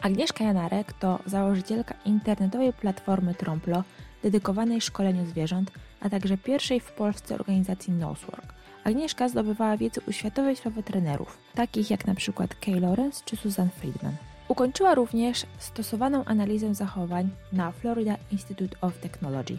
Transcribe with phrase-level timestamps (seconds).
[0.00, 3.84] Agnieszka Janarek to założycielka internetowej platformy Tromplo,
[4.22, 5.70] dedykowanej szkoleniu zwierząt,
[6.00, 8.54] a także pierwszej w Polsce organizacji Nosework.
[8.84, 14.16] Agnieszka zdobywała wiedzę u światowej sławy trenerów, takich jak przykład Kay Lawrence czy Susan Friedman.
[14.48, 19.58] Ukończyła również stosowaną analizę zachowań na Florida Institute of Technology.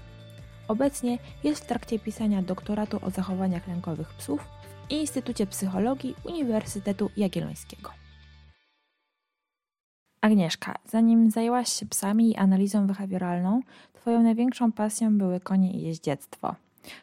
[0.68, 4.42] Obecnie jest w trakcie pisania doktoratu o zachowaniach lękowych psów
[4.88, 8.07] w Instytucie Psychologii Uniwersytetu Jagiellońskiego.
[10.28, 13.61] Agnieszka, zanim zajęłaś się psami i analizą behawioralną,
[13.93, 16.56] Twoją największą pasją były konie i jeździectwo.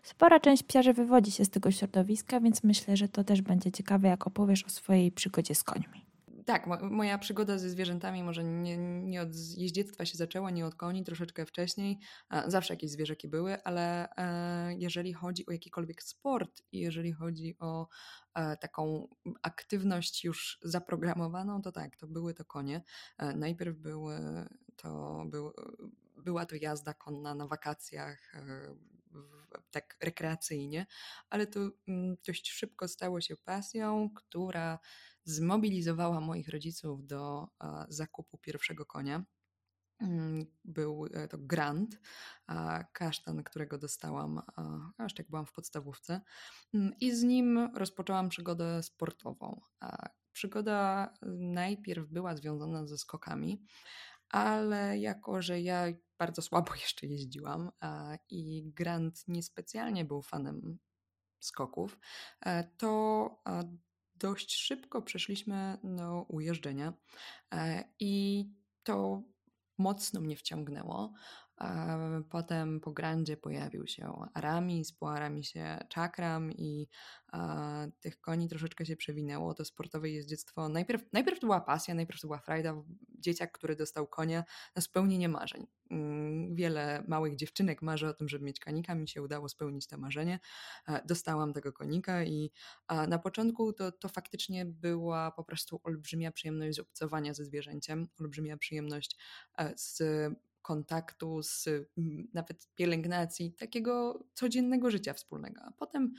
[0.02, 4.08] Spora część psiarzy wywodzi się z tego środowiska, więc myślę, że to też będzie ciekawe,
[4.08, 6.03] jak opowiesz o swojej przygodzie z końmi
[6.44, 11.04] tak, moja przygoda ze zwierzętami może nie, nie od jeździectwa się zaczęła, nie od koni,
[11.04, 11.98] troszeczkę wcześniej.
[12.46, 17.88] Zawsze jakieś zwierzaki były, ale e, jeżeli chodzi o jakikolwiek sport i jeżeli chodzi o
[18.34, 19.08] e, taką
[19.42, 22.82] aktywność już zaprogramowaną, to tak, to były to konie.
[23.18, 24.18] E, najpierw były
[24.76, 25.52] to, był,
[26.16, 28.34] była to jazda konna na wakacjach,
[29.70, 30.86] tak rekreacyjnie,
[31.30, 34.78] ale to mm, dość szybko stało się pasją, która
[35.24, 37.48] zmobilizowała moich rodziców do
[37.88, 39.24] zakupu pierwszego konia.
[40.00, 42.00] Mm, był e, to grant,
[42.92, 44.42] kasztan, którego dostałam
[44.98, 46.20] aż jak byłam w podstawówce,
[46.74, 49.60] mm, i z nim rozpoczęłam przygodę sportową.
[50.32, 53.62] Przygoda najpierw była związana ze skokami,
[54.28, 55.84] ale jako, że ja
[56.18, 57.70] bardzo słabo jeszcze jeździłam
[58.30, 60.78] i Grant niespecjalnie był fanem
[61.40, 61.98] skoków,
[62.40, 63.42] e, to
[64.16, 66.92] dość szybko przeszliśmy do ujeżdżenia
[67.54, 68.44] e, i
[68.82, 69.22] to
[69.78, 71.12] mocno mnie wciągnęło.
[72.30, 76.88] Potem po grandzie pojawił się Aramis, po Aramisie Czakram i
[77.32, 79.54] a, tych koni troszeczkę się przewinęło.
[79.54, 82.74] To sportowe jeździectwo, najpierw, najpierw to była pasja, najpierw to była frajda.
[83.18, 84.44] Dzieciak, który dostał konia
[84.76, 85.66] na spełnienie marzeń.
[85.90, 88.94] Mm, wiele małych dziewczynek marzy o tym, żeby mieć konika.
[88.94, 90.38] Mi się udało spełnić to marzenie.
[91.04, 92.50] Dostałam tego konika i
[93.08, 98.56] na początku to, to faktycznie była po prostu olbrzymia przyjemność z obcowania ze zwierzęciem, olbrzymia
[98.56, 99.16] przyjemność
[99.58, 100.02] e, z
[100.64, 101.68] kontaktu, z
[102.34, 105.60] nawet pielęgnacji, takiego codziennego życia wspólnego.
[105.62, 106.14] A potem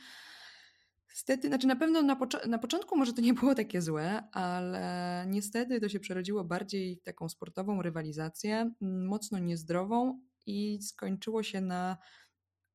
[1.16, 2.18] Niestety, znaczy na pewno na,
[2.48, 7.04] na, początku może to nie było takie złe, ale niestety to się przerodziło bardziej w
[7.04, 11.98] taką sportową rywalizację, mocno niezdrową i skończyło się na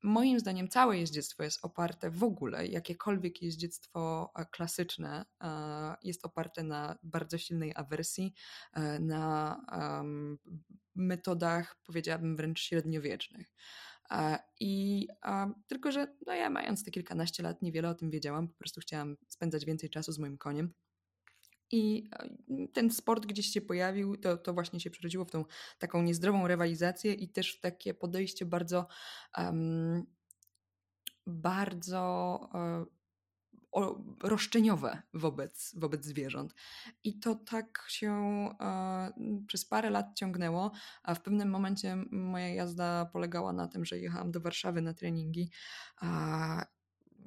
[0.03, 6.62] moim zdaniem całe jeździectwo jest oparte w ogóle, jakiekolwiek jeździectwo e, klasyczne e, jest oparte
[6.62, 8.34] na bardzo silnej awersji,
[8.72, 9.60] e, na
[10.94, 13.53] metodach, powiedziałabym wręcz średniowiecznych.
[14.60, 15.09] I
[15.66, 19.16] tylko, że no ja mając te kilkanaście lat niewiele o tym wiedziałam, po prostu chciałam
[19.28, 20.72] spędzać więcej czasu z moim koniem.
[21.70, 22.10] I
[22.72, 25.44] ten sport gdzieś się pojawił, to, to właśnie się przerodziło w tą
[25.78, 28.86] taką niezdrową rywalizację i też w takie podejście bardzo,
[29.36, 30.06] um,
[31.26, 32.86] bardzo um,
[34.22, 36.54] roszczeniowe wobec, wobec zwierząt.
[37.04, 38.12] I to tak się
[38.60, 39.12] e,
[39.47, 40.70] przez parę lat ciągnęło,
[41.03, 45.50] a w pewnym momencie moja jazda polegała na tym, że jechałam do Warszawy na treningi.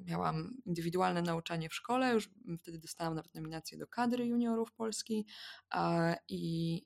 [0.04, 5.26] Miałam indywidualne nauczanie w szkole, już wtedy dostałam nawet nominację do kadry juniorów Polski
[6.28, 6.82] i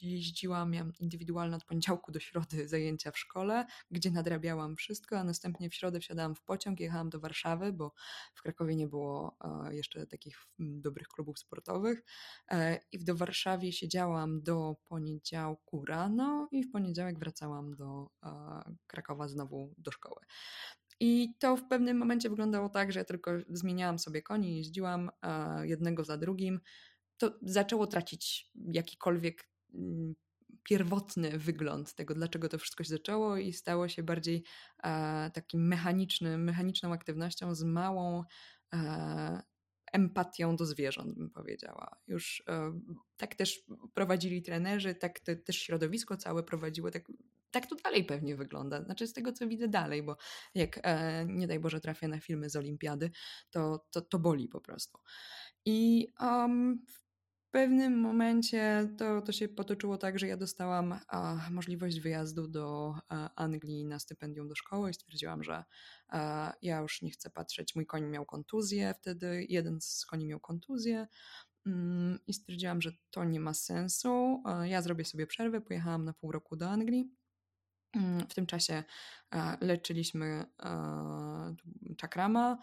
[0.00, 5.70] jeździłam, miałam indywidualne od poniedziałku do środy zajęcia w szkole, gdzie nadrabiałam wszystko, a następnie
[5.70, 7.92] w środę wsiadałam w pociąg, jechałam do Warszawy, bo
[8.34, 9.36] w Krakowie nie było
[9.70, 12.02] jeszcze takich dobrych klubów sportowych
[12.50, 18.10] e, i do Warszawie siedziałam do poniedziałku rano i w poniedziałek wracałam do
[18.86, 20.20] Krakowa znowu do szkoły.
[21.00, 25.10] I to w pewnym momencie wyglądało tak, że ja tylko zmieniałam sobie koni, jeździłam
[25.62, 26.60] jednego za drugim.
[27.18, 30.14] To zaczęło tracić jakikolwiek mm,
[30.62, 34.44] pierwotny wygląd tego, dlaczego to wszystko się zaczęło i stało się bardziej
[35.32, 38.24] takim mechanicznym, mechaniczną aktywnością z małą
[39.92, 41.96] empatią do zwierząt, bym powiedziała.
[42.06, 42.80] Już e,
[43.16, 43.62] tak też
[43.94, 47.12] prowadzili trenerzy, tak te, też środowisko całe prowadziło, tak,
[47.50, 48.82] tak to dalej pewnie wygląda.
[48.84, 50.16] Znaczy z tego, co widzę dalej, bo
[50.54, 53.10] jak e, nie daj Boże trafię na filmy z olimpiady,
[53.50, 54.98] to, to, to boli po prostu.
[55.64, 62.00] I um, w pewnym momencie to, to się potoczyło tak, że ja dostałam a, możliwość
[62.00, 65.64] wyjazdu do a, e, Anglii na stypendium do szkoły i stwierdziłam, że
[66.08, 67.74] a, e, ja już nie chcę patrzeć.
[67.74, 71.06] Mój koń miał kontuzję wtedy, jeden z koni miał kontuzję
[71.66, 74.42] mm, i stwierdziłam, że to nie ma sensu.
[74.46, 77.10] E, ja zrobię sobie przerwę, pojechałam na pół roku do Anglii.
[77.96, 78.84] Mm, w tym czasie
[79.60, 80.44] leczyliśmy
[81.96, 82.58] czakrama,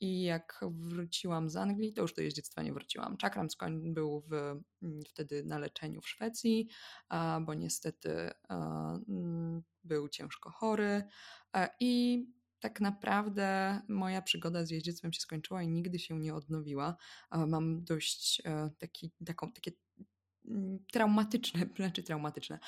[0.00, 3.16] I jak wróciłam z Anglii, to już do jeździectwa nie wróciłam.
[3.16, 3.48] Czakram
[3.84, 6.68] był w, mm, wtedy na leczeniu w Szwecji,
[7.40, 11.02] bo niestety mm, był ciężko chory.
[11.80, 12.24] I
[12.60, 16.96] tak naprawdę moja przygoda z jeździectwem się skończyła i nigdy się nie odnowiła.
[17.30, 19.72] Mam dość e, taki, taką, takie
[20.92, 22.58] traumatyczne, znaczy traumatyczne,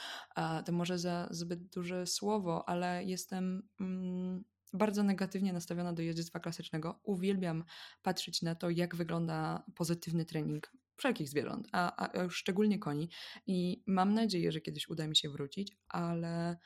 [0.65, 7.01] to może za zbyt duże słowo, ale jestem mm, bardzo negatywnie nastawiona do jeździectwa klasycznego.
[7.03, 7.65] Uwielbiam
[8.03, 13.09] patrzeć na to, jak wygląda pozytywny trening wszelkich zwierząt, a, a szczególnie koni.
[13.47, 16.57] I mam nadzieję, że kiedyś uda mi się wrócić, ale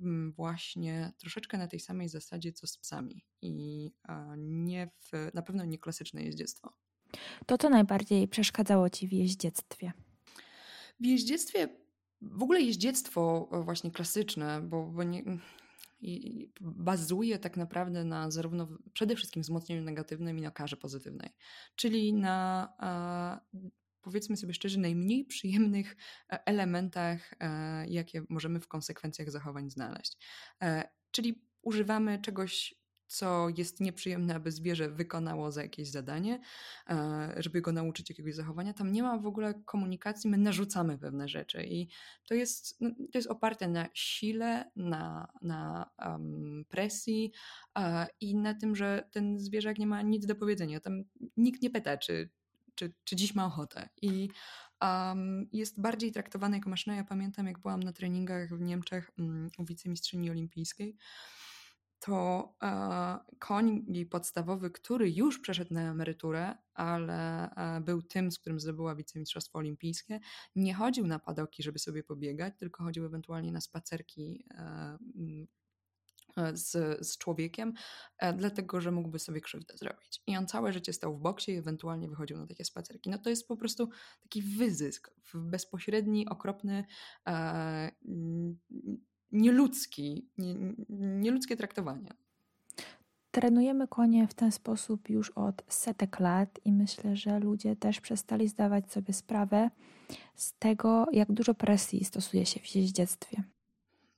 [0.00, 3.92] mm, właśnie troszeczkę na tej samej zasadzie co z psami i
[4.38, 6.72] nie w, na pewno nie klasyczne jeździectwo.
[7.46, 9.92] To co najbardziej przeszkadzało Ci w jeździectwie?
[11.00, 11.68] W jeździectwie,
[12.22, 15.24] w ogóle jeździectwo właśnie klasyczne, bo, bo nie,
[16.60, 21.30] bazuje tak naprawdę na zarówno przede wszystkim wzmocnieniu negatywnym i na karze pozytywnej,
[21.76, 22.68] czyli na
[24.08, 25.96] powiedzmy sobie szczerze, najmniej przyjemnych
[26.32, 30.18] e, elementach, e, jakie możemy w konsekwencjach zachowań znaleźć.
[30.62, 32.74] E, czyli używamy czegoś
[33.08, 36.40] co jest nieprzyjemne, aby zwierzę wykonało za jakieś zadanie,
[36.88, 38.74] e, żeby go nauczyć jakiegoś zachowania.
[38.74, 41.88] Tam nie ma w ogóle komunikacji, my narzucamy pewne rzeczy i
[42.28, 47.32] to jest, no, to jest oparte na sile, na, na um, presji
[47.76, 50.80] uh, i na tym, że ten zwierzak nie ma nic do powiedzenia.
[50.80, 51.04] Tam
[51.36, 52.30] nikt nie pyta, czy,
[52.74, 53.88] czy, czy dziś ma ochotę.
[54.02, 54.28] I
[54.82, 56.96] um, jest bardziej traktowany jako maszyna.
[56.96, 60.96] Ja pamiętam, jak byłam na treningach w Niemczech um, u wicemistrzyni olimpijskiej,
[61.98, 68.60] to e, koń podstawowy, który już przeszedł na emeryturę, ale e, był tym, z którym
[68.60, 70.20] zdobyła wicemistrzostwo olimpijskie,
[70.56, 74.98] nie chodził na padoki, żeby sobie pobiegać, tylko chodził ewentualnie na spacerki e,
[76.52, 76.70] z,
[77.06, 77.72] z człowiekiem,
[78.36, 80.22] dlatego że mógłby sobie krzywdę zrobić.
[80.26, 83.10] I on całe życie stał w boksie i ewentualnie wychodził na takie spacerki.
[83.10, 83.88] No to jest po prostu
[84.22, 86.84] taki wyzysk, bezpośredni, okropny,
[89.32, 90.54] nieludzki, nie,
[90.98, 92.08] nieludzkie traktowanie.
[93.30, 98.48] Trenujemy konie w ten sposób już od setek lat i myślę, że ludzie też przestali
[98.48, 99.70] zdawać sobie sprawę
[100.34, 103.42] z tego, jak dużo presji stosuje się w jeździectwie.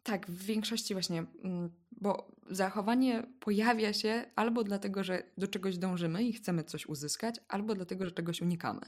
[0.02, 6.24] Tak, w większości właśnie, mm, bo zachowanie pojawia się albo dlatego, że do czegoś dążymy
[6.24, 8.80] i chcemy coś uzyskać, albo dlatego, że czegoś unikamy.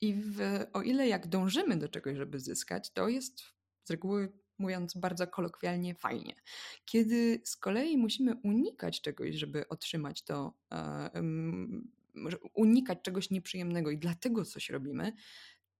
[0.00, 0.40] I w,
[0.72, 3.42] o ile jak dążymy do czegoś, żeby zyskać, to jest
[3.84, 6.34] z reguły mówiąc bardzo kolokwialnie, fajnie.
[6.84, 11.22] Kiedy z kolei musimy unikać czegoś, żeby otrzymać to, e,
[12.54, 15.12] unikać czegoś nieprzyjemnego i dlatego coś robimy,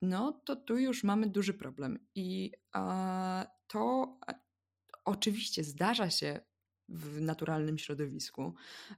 [0.03, 1.99] no to tu już mamy duży problem.
[2.15, 2.53] I
[3.67, 4.19] to
[5.05, 6.41] oczywiście zdarza się
[6.89, 8.55] w naturalnym środowisku,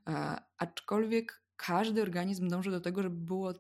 [0.09, 3.53] e, aczkolwiek każdy organizm dąży do tego, żeby było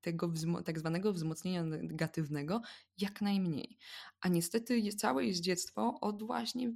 [0.00, 0.32] tego
[0.64, 2.60] tak zwanego wzmocnienia negatywnego
[2.98, 3.78] jak najmniej.
[4.20, 6.72] A niestety całe jeździectwo od właśnie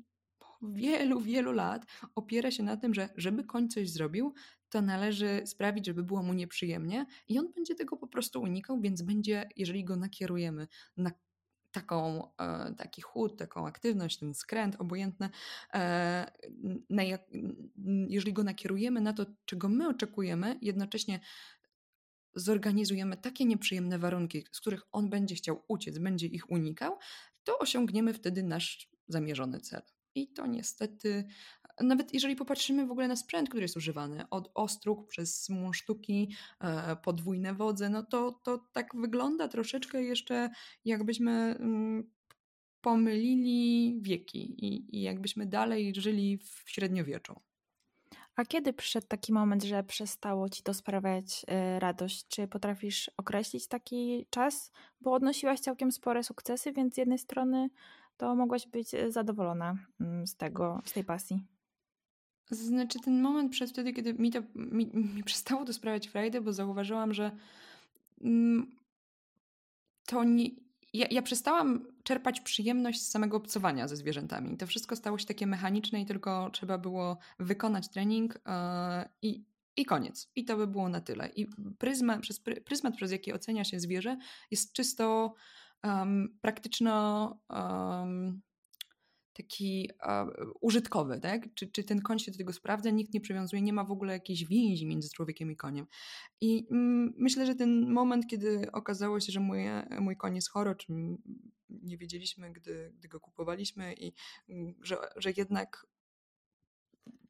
[0.62, 4.34] wielu, wielu lat opiera się na tym, że żeby koń coś zrobił,
[4.68, 9.02] to należy sprawić, żeby było mu nieprzyjemnie i on będzie tego po prostu unikał, więc
[9.02, 10.66] będzie, jeżeli go nakierujemy
[10.96, 11.10] na
[11.72, 15.30] taką, e, taki chód, taką aktywność, ten skręt, obojętne,
[15.74, 16.32] e,
[18.08, 21.20] jeżeli go nakierujemy na to, czego my oczekujemy, jednocześnie
[22.34, 26.98] zorganizujemy takie nieprzyjemne warunki, z których on będzie chciał uciec, będzie ich unikał,
[27.44, 29.82] to osiągniemy wtedy nasz zamierzony cel.
[30.14, 31.24] I to niestety,
[31.80, 36.96] nawet jeżeli popatrzymy w ogóle na sprzęt, który jest używany, od ostróg przez sztuki, e,
[36.96, 40.50] podwójne wodze, no to, to tak wygląda troszeczkę jeszcze
[40.84, 42.10] jakbyśmy mm,
[42.80, 47.40] pomylili wieki i, i jakbyśmy dalej żyli w średniowieczu.
[48.36, 51.44] A kiedy przyszedł taki moment, że przestało ci to sprawiać
[51.76, 52.28] y, radość?
[52.28, 54.72] Czy potrafisz określić taki czas?
[55.00, 57.70] Bo odnosiłaś całkiem spore sukcesy, więc z jednej strony
[58.16, 61.40] to mogłaś być y, zadowolona mm, z tego, z tej pasji.
[62.50, 66.52] Znaczy ten moment przez wtedy, kiedy mi to mi, mi przestało to sprawiać frajdę, bo
[66.52, 67.30] zauważyłam, że
[68.20, 68.76] mm,
[70.06, 70.50] to nie,
[70.92, 74.56] ja, ja, przestałam czerpać przyjemność z samego obcowania ze zwierzętami.
[74.56, 79.44] To wszystko stało się takie mechaniczne i tylko trzeba było wykonać trening yy, i,
[79.76, 80.30] i koniec.
[80.36, 81.28] I to by było na tyle.
[81.28, 81.46] I
[81.78, 84.16] pryzma, przez, pryzmat, przez jaki ocenia się zwierzę,
[84.50, 85.34] jest czysto
[85.84, 87.38] um, praktyczno.
[87.50, 88.42] Um,
[89.34, 91.54] taki uh, użytkowy, tak?
[91.54, 94.12] Czy, czy ten koń się do tego sprawdza, nikt nie przywiązuje, nie ma w ogóle
[94.12, 95.86] jakiejś więzi między człowiekiem i koniem.
[96.40, 99.58] I mm, myślę, że ten moment, kiedy okazało się, że mój,
[100.00, 101.18] mój koń jest chory, czym
[101.68, 104.12] nie wiedzieliśmy, gdy, gdy go kupowaliśmy i
[104.48, 105.86] mm, że, że jednak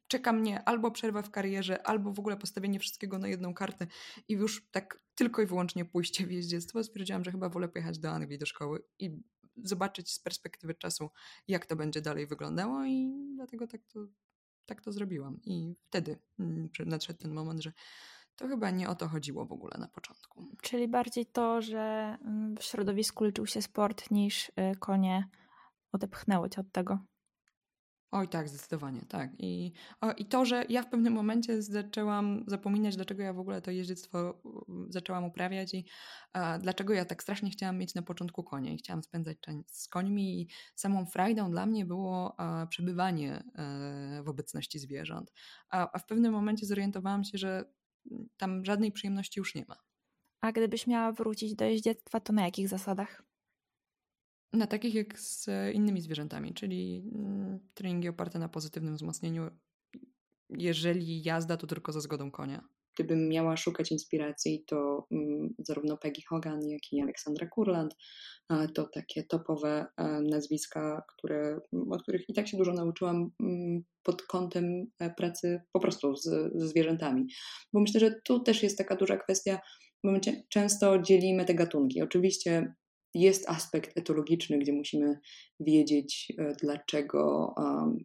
[0.07, 3.87] czeka mnie albo przerwa w karierze, albo w ogóle postawienie wszystkiego na jedną kartę
[4.27, 8.09] i już tak tylko i wyłącznie pójście w jeździectwo, stwierdziłam, że chyba wolę pojechać do
[8.09, 9.11] Anglii do szkoły i
[9.63, 11.09] zobaczyć z perspektywy czasu,
[11.47, 13.99] jak to będzie dalej wyglądało i dlatego tak to,
[14.65, 15.39] tak to zrobiłam.
[15.43, 17.71] I wtedy mm, nadszedł ten moment, że
[18.35, 20.45] to chyba nie o to chodziło w ogóle na początku.
[20.61, 25.29] Czyli bardziej to, że mm, w środowisku liczył się sport niż y, konie
[25.91, 26.99] odepchnęło cię od tego.
[28.15, 29.29] Oj, tak, zdecydowanie, tak.
[29.39, 33.61] I, o, I to, że ja w pewnym momencie zaczęłam zapominać, dlaczego ja w ogóle
[33.61, 34.41] to jeździectwo
[34.89, 35.85] zaczęłam uprawiać i
[36.33, 39.87] a, dlaczego ja tak strasznie chciałam mieć na początku konie i chciałam spędzać czas z
[39.87, 45.31] końmi i samą frajdą dla mnie było a, przebywanie a, e, w obecności zwierząt.
[45.69, 47.65] A, w pewnym momencie zorientowałam się, że
[48.37, 49.75] tam żadnej przyjemności już nie ma.
[50.41, 53.23] A gdybyś miała wrócić do jeździectwa, to na jakich zasadach?
[54.55, 59.49] Na takich jak z innymi zwierzętami, czyli mm, treningi oparte na pozytywnym wzmocnieniu.
[60.49, 62.67] Jeżeli jazda, to tylko za zgodą konia.
[62.95, 67.95] Gdybym miała szukać inspiracji, to mm, zarówno Peggy Hogan, jak i Aleksandra Kurland
[68.75, 71.59] to takie topowe e, nazwiska, które,
[71.91, 76.23] od których i tak się dużo nauczyłam mm, pod kątem e, pracy po prostu z,
[76.55, 77.27] ze zwierzętami.
[77.73, 79.59] Bo myślę, że tu też jest taka duża kwestia,
[80.03, 80.19] bo my
[80.49, 82.01] często dzielimy te gatunki.
[82.01, 82.73] Oczywiście
[83.15, 85.19] jest aspekt etologiczny, gdzie musimy
[85.59, 87.97] wiedzieć, e, dlaczego um,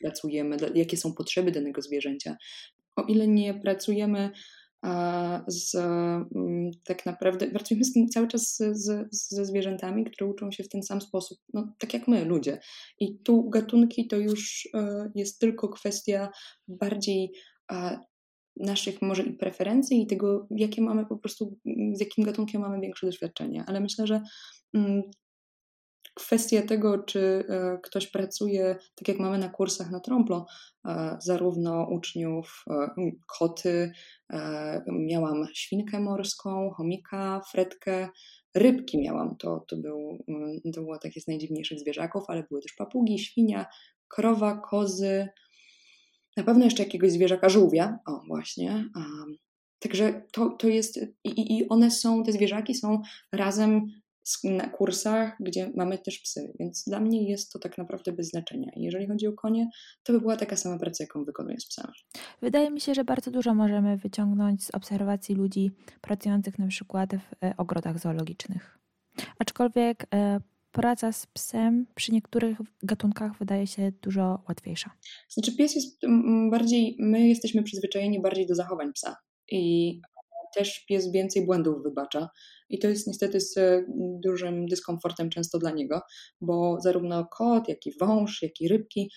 [0.00, 2.36] pracujemy, jakie są potrzeby danego zwierzęcia.
[2.96, 4.30] O ile nie pracujemy
[5.46, 10.68] z, mm, tak naprawdę pracujemy z cały czas z, ze zwierzętami, które uczą się w
[10.68, 12.60] ten sam sposób, no, tak jak my, ludzie.
[13.00, 16.30] I tu gatunki to już e, jest tylko kwestia
[16.68, 17.32] bardziej
[18.56, 21.58] naszych może i preferencji i tego, jakie mamy po prostu,
[21.92, 23.64] z jakim gatunkiem mamy większe doświadczenie.
[23.66, 24.22] Ale myślę, że
[24.74, 25.02] mm,
[26.14, 30.46] kwestia tego, czy e, ktoś pracuje, tak jak mamy na kursach na Tromplo,
[30.86, 32.88] e, zarówno uczniów e,
[33.38, 33.92] koty,
[34.88, 38.08] miałam świnkę morską, chomika, fretkę,
[38.54, 42.72] rybki miałam, to, to, był, mm, to było takie z najdziwniejszych zwierzaków, ale były też
[42.72, 43.66] papugi, świnia,
[44.08, 45.28] krowa, kozy,
[46.40, 48.84] na pewno jeszcze jakiegoś zwierzaka, żółwia, o właśnie.
[49.78, 53.86] Także to, to jest, i, i one są, te zwierzaki są razem
[54.44, 58.72] na kursach, gdzie mamy też psy, więc dla mnie jest to tak naprawdę bez znaczenia.
[58.76, 59.68] jeżeli chodzi o konie,
[60.02, 61.94] to by była taka sama praca, jaką wykonuję z psami.
[62.42, 65.70] Wydaje mi się, że bardzo dużo możemy wyciągnąć z obserwacji ludzi
[66.00, 68.78] pracujących na przykład w e, ogrodach zoologicznych.
[69.38, 70.40] Aczkolwiek e,
[70.72, 74.90] praca z psem przy niektórych gatunkach wydaje się dużo łatwiejsza.
[75.28, 76.00] Znaczy pies jest
[76.50, 79.16] bardziej, my jesteśmy przyzwyczajeni bardziej do zachowań psa
[79.50, 80.00] i
[80.54, 82.28] też pies więcej błędów wybacza.
[82.68, 83.58] I to jest niestety z
[84.24, 86.00] dużym dyskomfortem często dla niego,
[86.40, 89.10] bo zarówno kot, jak i wąż, jak i rybki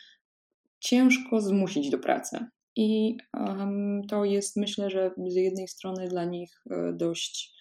[0.79, 2.45] ciężko zmusić do pracy.
[2.75, 7.53] I um, to jest myślę, że z jednej strony dla nich e, dość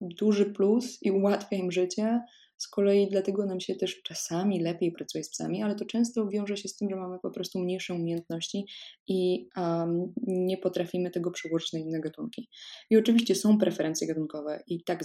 [0.00, 2.20] duży plus i ułatwia im życie,
[2.62, 6.56] z kolei dlatego nam się też czasami lepiej pracuje z psami, ale to często wiąże
[6.56, 8.66] się z tym, że mamy po prostu mniejsze umiejętności
[9.08, 12.48] i um, nie potrafimy tego przełożyć na inne gatunki.
[12.90, 15.04] I oczywiście są preferencje gatunkowe i tak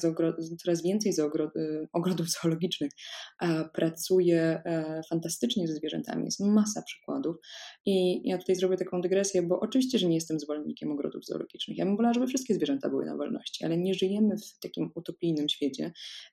[0.64, 1.52] coraz więcej z ogro
[1.94, 2.92] ogrodów zoologicznych
[3.42, 6.26] e, pracuje e, fantastycznie ze zwierzętami.
[6.26, 7.36] Jest masa przykładów
[7.86, 11.78] i ja tutaj zrobię taką dygresję, bo oczywiście, że nie jestem zwolennikiem ogrodów zoologicznych.
[11.78, 15.50] Ja bym wolała, żeby wszystkie zwierzęta były na wolności, ale nie żyjemy w takim utopijnym
[15.50, 15.92] świecie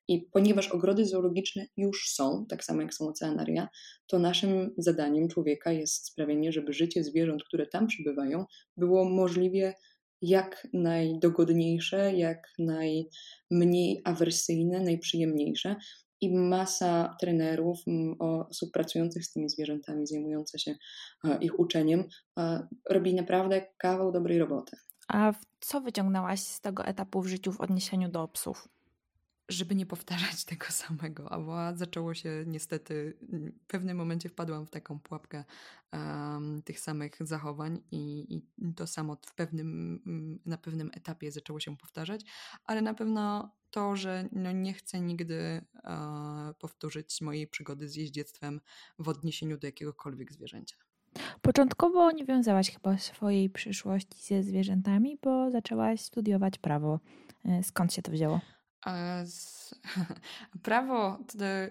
[0.09, 3.69] i ponieważ ogrody zoologiczne już są, tak samo jak są oceanaria,
[4.07, 8.45] to naszym zadaniem człowieka jest sprawienie, żeby życie zwierząt, które tam przybywają,
[8.77, 9.75] było możliwie
[10.23, 15.77] jak najdogodniejsze, jak najmniej awersyjne, najprzyjemniejsze.
[16.21, 17.79] I masa trenerów,
[18.19, 20.75] osób pracujących z tymi zwierzętami, zajmujących się
[21.41, 22.05] ich uczeniem,
[22.91, 24.77] robi naprawdę kawał dobrej roboty.
[25.09, 28.69] A co wyciągnęłaś z tego etapu w życiu w odniesieniu do psów?
[29.49, 33.19] Żeby nie powtarzać tego samego, a zaczęło się niestety,
[33.63, 35.45] w pewnym momencie wpadłam w taką pułapkę
[35.93, 41.77] um, tych samych zachowań i, i, to samo w pewnym, na pewnym etapie zaczęło się
[41.77, 42.21] powtarzać,
[42.65, 45.65] ale na pewno to, że no nie chcę nigdy e,
[46.59, 48.61] powtórzyć mojej przygody z jeździectwem
[48.99, 50.77] w odniesieniu do jakiegokolwiek zwierzęcia.
[51.43, 57.01] Początkowo nie wiązałaś chyba swojej przyszłości ze zwierzętami, bo zaczęłaś studiować prawo.
[57.45, 58.41] E, skąd się to wzięło?
[60.63, 61.19] Prawo,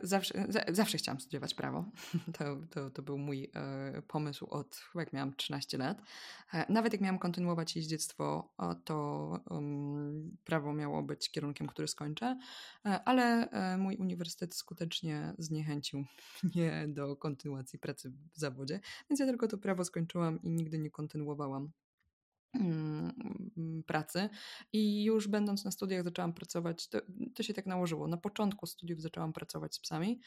[0.01, 1.85] zawsze, zawsze chciałam studiować prawo.
[2.37, 6.01] To, to, to był mój e, pomysł od chyba jak miałam 13 lat.
[6.53, 8.53] E, nawet jak miałam kontynuować jeździectwo,
[8.85, 9.39] to
[10.43, 12.37] prawo miało być kierunkiem, który skończę,
[12.85, 16.05] e, ale mój uniwersytet skutecznie zniechęcił
[16.53, 18.79] mnie do kontynuacji pracy w zawodzie,
[19.09, 21.71] więc ja tylko to prawo skończyłam i nigdy nie kontynuowałam
[23.87, 24.29] pracy
[24.73, 26.99] i już będąc na studiach zaczęłam pracować, to,
[27.35, 28.07] to, się tak nałożyło.
[28.07, 30.19] Na początku studiów zaczęłam pracować z psami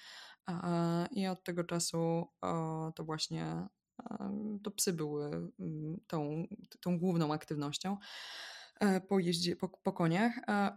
[1.10, 2.26] i od tego czasu
[2.94, 3.68] to właśnie
[4.62, 6.46] to psy były mm, tą,
[6.80, 7.96] tą główną aktywnością
[8.80, 10.32] e, po jeździe, po, po koniach,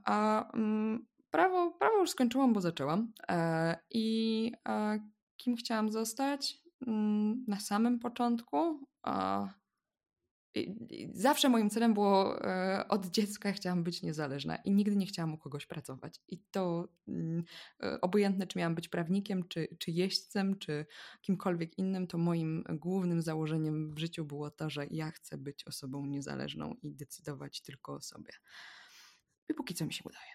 [0.05, 4.51] a mm, prawo, prawo już skończyłam, bo zaczęłam e, i
[5.37, 6.63] kim chciałam zostać?
[7.47, 8.87] Na samym początku
[11.13, 15.37] Zawsze moim celem było, e, od dziecka chciałam być niezależna i nigdy nie chciałam u
[15.37, 16.21] kogoś pracować.
[16.27, 17.43] I to mm,
[17.83, 20.85] e, obojętne, czy miałam być prawnikiem, czy, czy jeźdźcem, czy
[21.21, 26.05] kimkolwiek innym, to moim głównym założeniem w życiu było to, że ja chcę być osobą
[26.05, 28.31] niezależną i decydować tylko o sobie.
[29.49, 30.31] I póki co mi się udaje.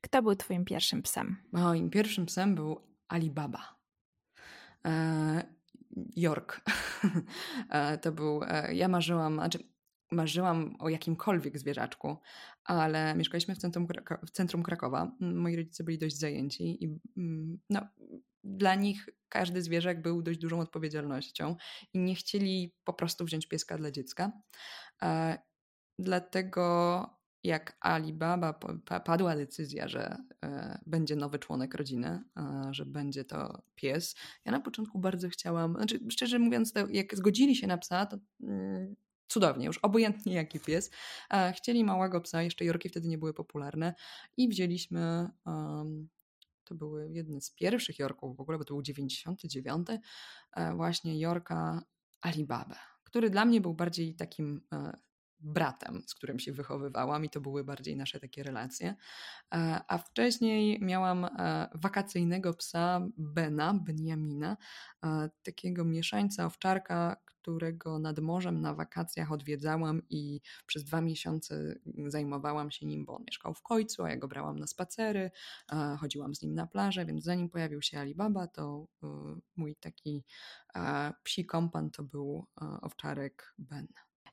[0.00, 1.36] Kto był twoim pierwszym psem?
[1.52, 3.76] Moim pierwszym psem był Alibaba.
[6.16, 6.60] York.
[7.70, 9.58] E, to był, e, ja marzyłam, znaczy
[10.12, 12.16] marzyłam o jakimkolwiek zwierzaczku,
[12.64, 13.86] ale mieszkaliśmy w centrum,
[14.26, 15.12] w centrum Krakowa.
[15.20, 16.98] Moi rodzice byli dość zajęci i
[17.70, 17.80] no,
[18.44, 21.56] dla nich każdy zwierzak był dość dużą odpowiedzialnością
[21.92, 24.32] i nie chcieli po prostu wziąć pieska dla dziecka.
[25.02, 25.38] E,
[25.98, 28.52] dlatego jak Alibaba
[29.04, 32.22] padła decyzja, że e, będzie nowy członek rodziny,
[32.70, 37.66] że będzie to pies, ja na początku bardzo chciałam, znaczy szczerze mówiąc, jak zgodzili się
[37.66, 38.96] na psa, to mm,
[39.28, 40.90] cudownie, już obojętnie jaki pies.
[41.56, 43.94] Chcieli małego psa, jeszcze Jorki wtedy nie były popularne
[44.36, 45.28] i wzięliśmy,
[46.64, 49.88] to były jedne z pierwszych Jorków w ogóle, bo to był 99,
[50.52, 51.82] e, właśnie Jorka
[52.20, 54.92] Alibabę, który dla mnie był bardziej takim e,
[55.42, 58.94] bratem, z którym się wychowywałam i to były bardziej nasze takie relacje.
[59.54, 64.56] E, a wcześniej miałam e, wakacyjnego psa Bena, Benjamina,
[65.04, 71.74] e, takiego mieszańca owczarka, którego nad morzem na wakacjach odwiedzałam i przez dwa miesiące
[72.06, 75.30] zajmowałam się nim, bo on mieszkał w Kojcu, a ja go brałam na spacery,
[75.98, 78.86] chodziłam z nim na plażę, więc zanim pojawił się Alibaba, to
[79.56, 80.24] mój taki
[81.24, 82.46] psi kompan to był
[82.82, 83.88] owczarek Ben.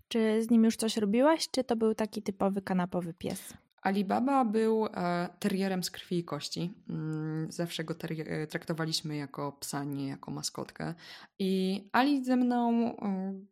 [0.10, 3.54] Czy z nim już coś robiłaś, czy to był taki typowy kanapowy pies?
[3.82, 6.74] Alibaba był e, terierem z krwi i kości.
[6.89, 10.93] Mm, zawsze go e, traktowaliśmy jako psa, nie jako maskotkę.
[11.39, 13.48] I Ali ze mną mm,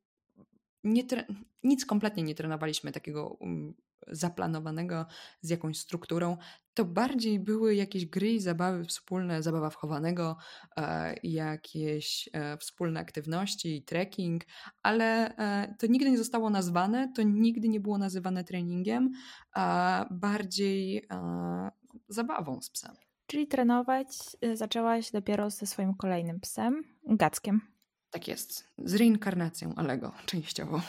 [1.64, 3.74] nic kompletnie nie trenowaliśmy takiego mm,
[4.08, 5.06] zaplanowanego
[5.42, 6.38] z jakąś strukturą,
[6.74, 10.38] to bardziej były jakieś gry i zabawy wspólne, zabawa wchowanego,
[10.78, 14.44] e, jakieś e, wspólne aktywności, trekking,
[14.84, 19.12] ale e, to nigdy nie zostało nazwane, to nigdy nie było nazywane treningiem,
[19.54, 21.08] a bardziej
[22.10, 22.96] zabawą z psem.
[23.28, 24.08] Czyli trenować
[24.54, 27.77] zaczęłaś dopiero ze swoim kolejnym psem, Gackiem.
[28.18, 28.68] Tak jest.
[28.78, 30.82] Z reinkarnacją Alego, częściowo,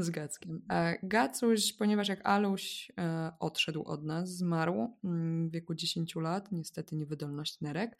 [0.00, 0.62] z Gackiem.
[1.02, 6.96] Gacuś, ponieważ jak Aluś e, odszedł od nas, zmarł mm, w wieku 10 lat, niestety
[6.96, 7.98] niewydolność nerek,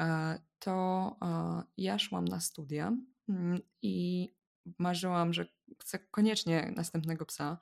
[0.00, 2.96] e, to e, ja szłam na studia
[3.28, 4.28] mm, i
[4.78, 5.46] marzyłam, że
[5.78, 7.58] chcę koniecznie następnego psa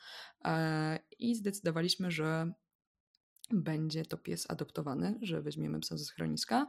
[1.18, 2.52] i zdecydowaliśmy, że
[3.52, 6.66] będzie to pies adoptowany, że weźmiemy psa ze schroniska.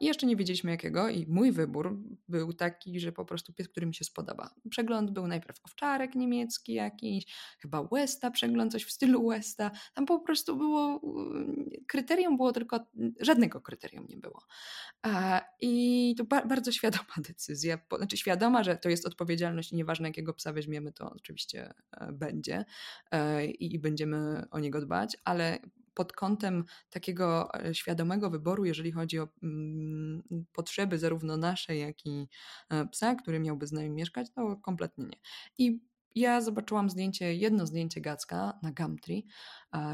[0.00, 3.86] I jeszcze nie wiedzieliśmy jakiego i mój wybór był taki, że po prostu pies, który
[3.86, 4.50] mi się spodoba.
[4.70, 7.26] Przegląd był najpierw owczarek niemiecki jakiś,
[7.58, 9.70] chyba Westa, przegląd coś w stylu Westa.
[9.94, 11.00] Tam po prostu było,
[11.86, 12.86] kryterium było tylko,
[13.20, 14.42] żadnego kryterium nie było.
[15.60, 20.52] I to bardzo świadoma decyzja, znaczy świadoma, że to jest odpowiedzialność i nieważne jakiego psa
[20.52, 22.64] weźmiemy, to oczywiście e, będzie
[23.10, 25.58] e, i będziemy o niego dbać, ale
[25.96, 32.28] pod kątem takiego e, świadomego wyboru, jeżeli chodzi o mm, potrzeby zarówno nasze, jak i
[32.70, 35.18] e, psa, który miałby z nami mieszkać, to kompletnie nie.
[35.58, 35.80] I
[36.14, 39.26] ja zobaczyłam zdjęcie, jedno zdjęcie Gacka na Gumtree,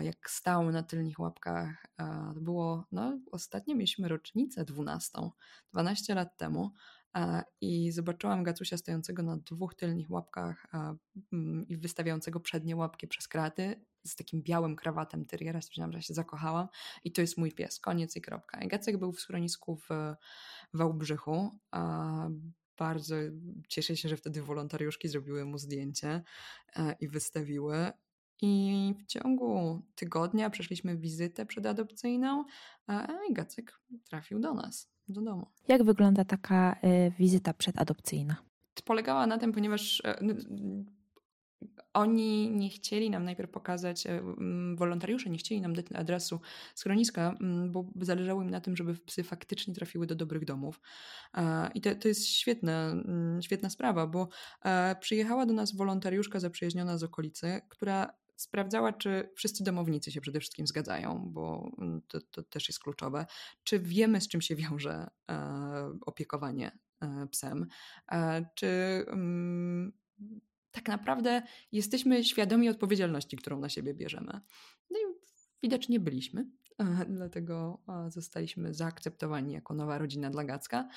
[0.00, 1.86] jak stał na tylnych łapkach.
[2.34, 5.18] To było, no ostatnio mieliśmy rocznicę 12,
[5.72, 6.70] 12 lat temu
[7.60, 10.66] i zobaczyłam Gacusia stojącego na dwóch tylnych łapkach
[11.32, 15.60] mm, i wystawiającego przednie łapki przez kraty z takim białym krawatem terriera.
[15.60, 16.68] Stwierdziłam, że się zakochałam
[17.04, 18.60] i to jest mój pies, koniec i kropka.
[18.60, 19.88] I Gacek był w schronisku w
[20.74, 21.50] Wałbrzychu.
[22.78, 23.16] Bardzo
[23.68, 26.22] cieszę się, że wtedy wolontariuszki zrobiły mu zdjęcie
[27.00, 27.92] i wystawiły.
[28.44, 32.44] I w ciągu tygodnia przeszliśmy wizytę przedadopcyjną,
[32.86, 35.46] a Gacek trafił do nas, do domu.
[35.68, 38.36] Jak wygląda taka y, wizyta przedadopcyjna?
[38.84, 40.04] Polegała na tym, ponieważ y,
[41.94, 44.22] oni nie chcieli nam najpierw pokazać, e,
[44.74, 46.40] wolontariusze nie chcieli nam dać adresu
[46.74, 47.34] schroniska,
[47.68, 50.80] bo zależało im na tym, żeby psy faktycznie trafiły do dobrych domów.
[51.74, 52.94] I to, to jest świetna,
[53.40, 54.28] świetna sprawa, bo
[54.64, 60.40] e, przyjechała do nas wolontariuszka zaprzyjaźniona z okolicy, która sprawdzała, czy wszyscy domownicy się przede
[60.40, 61.76] wszystkim zgadzają, bo
[62.08, 63.26] to, to też jest kluczowe.
[63.64, 66.78] Czy wiemy, z czym się wiąże e, opiekowanie
[67.30, 67.66] psem?
[68.54, 69.04] Czy
[70.70, 74.40] tak naprawdę jesteśmy świadomi odpowiedzialności, którą na siebie bierzemy.
[74.90, 75.02] No i
[75.62, 76.46] widocznie byliśmy.
[77.08, 80.88] Dlatego zostaliśmy zaakceptowani jako nowa rodzina dla Gacka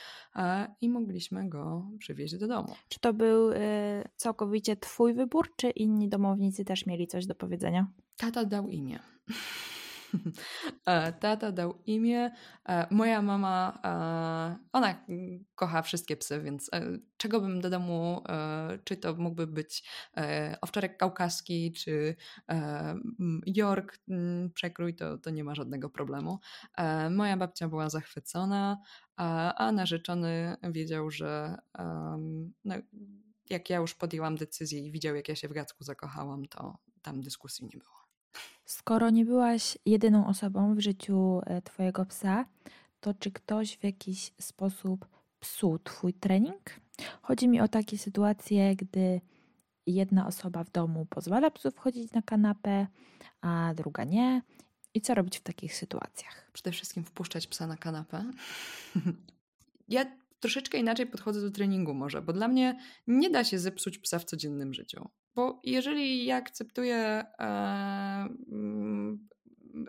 [0.82, 2.76] i mogliśmy go przywieźć do domu.
[2.90, 3.52] Czy to był
[4.16, 7.88] całkowicie Twój wybór, czy inni domownicy też mieli coś do powiedzenia?
[8.18, 9.00] Tata dał imię.
[10.86, 12.32] E, tata dał imię.
[12.70, 15.06] E, moja mama, e, ona
[15.56, 16.72] kocha wszystkie psy, więc
[17.18, 18.24] czego bym do domu,
[18.84, 19.84] czy to mógłby być
[20.62, 22.16] owczarek kaukaski, czy
[23.46, 24.00] York
[24.54, 26.40] przekrój, to, to nie ma żadnego problemu.
[27.10, 28.78] Moja babcia była zachwycona,
[29.58, 31.58] a narzeczony wiedział, że
[32.66, 32.76] no,
[33.50, 37.22] jak ja już podjęłam decyzję i widział, jak ja się w Gacku zakochałam, to tam
[37.22, 38.05] dyskusji nie było.
[38.66, 42.46] Skoro nie byłaś jedyną osobą w życiu e, Twojego psa,
[43.00, 45.08] to czy ktoś w jakiś sposób
[45.40, 46.80] psuł Twój trening?
[47.22, 49.22] Chodzi mi o takie sytuacje, gdy
[49.88, 52.88] jedna osoba w domu pozwala psu wchodzić na kanapę,
[53.42, 54.42] a druga nie.
[54.94, 56.52] I co robić w takich sytuacjach?
[56.54, 58.26] Przede wszystkim wpuszczać psa na kanapę.
[59.88, 60.06] ja
[60.40, 64.26] troszeczkę inaczej podchodzę do treningu może, bo dla mnie nie da się zepsuć psa w
[64.26, 65.10] codziennym życiu.
[65.36, 67.46] Bo jeżeli ja akceptuję, e,
[68.52, 69.28] mm,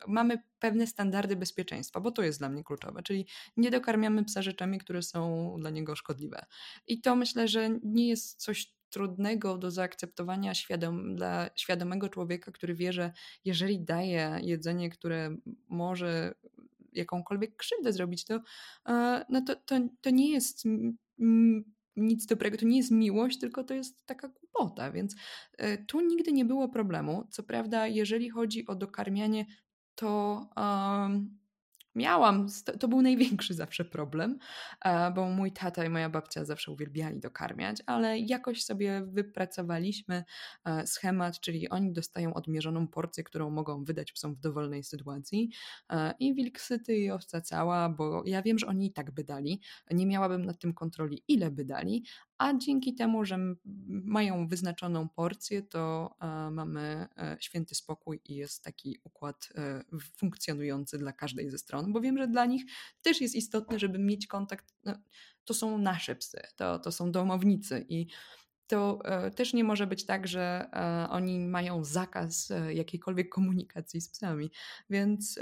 [0.09, 4.79] mamy pewne standardy bezpieczeństwa, bo to jest dla mnie kluczowe, czyli nie dokarmiamy psa rzeczami,
[4.79, 6.47] które są dla niego szkodliwe.
[6.87, 12.75] I to myślę, że nie jest coś trudnego do zaakceptowania świadom, dla świadomego człowieka, który
[12.75, 13.13] wie, że
[13.45, 15.37] jeżeli daje jedzenie, które
[15.69, 16.35] może
[16.97, 18.41] jakąkolwiek krzywdę zrobić, to,
[18.89, 20.65] e, no to, to, to nie jest
[21.97, 25.17] nic dobrego, to nie jest miłość, tylko to jest taka głupota, więc
[25.59, 27.27] e, tu nigdy nie było problemu.
[27.31, 29.47] Co prawda, jeżeli chodzi o dokarmianie,
[29.95, 31.39] to um,
[31.97, 32.47] miałam,
[32.81, 34.39] to był największy zawsze problem,
[34.85, 40.25] e, bo mój tata i moja babcia zawsze uwielbiali dokarmiać, ale jakoś sobie wypracowaliśmy
[40.65, 45.51] e, schemat, czyli oni dostają odmierzoną porcję, którą mogą wydać psom w dowolnej sytuacji
[45.91, 49.25] e, i wilk syty i owca cała, bo ja wiem, że oni i tak by
[49.25, 52.05] dali, nie miałabym nad tym kontroli, ile by dali,
[52.39, 53.39] a dzięki temu, że
[53.89, 56.15] mają wyznaczoną porcję, to
[56.51, 57.07] mamy
[57.41, 59.49] święty spokój i jest taki układ
[60.17, 62.63] funkcjonujący dla każdej ze stron bo wiem, że dla nich
[63.03, 64.75] też jest istotne, żeby mieć kontakt.
[64.85, 64.95] No,
[65.45, 68.07] to są nasze psy, to, to są domownicy i
[68.67, 74.01] to e, też nie może być tak, że e, oni mają zakaz e, jakiejkolwiek komunikacji
[74.01, 74.51] z psami.
[74.91, 75.39] Więc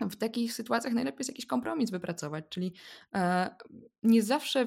[0.00, 2.72] w takich sytuacjach najlepiej jest jakiś kompromis wypracować, czyli
[4.02, 4.66] nie zawsze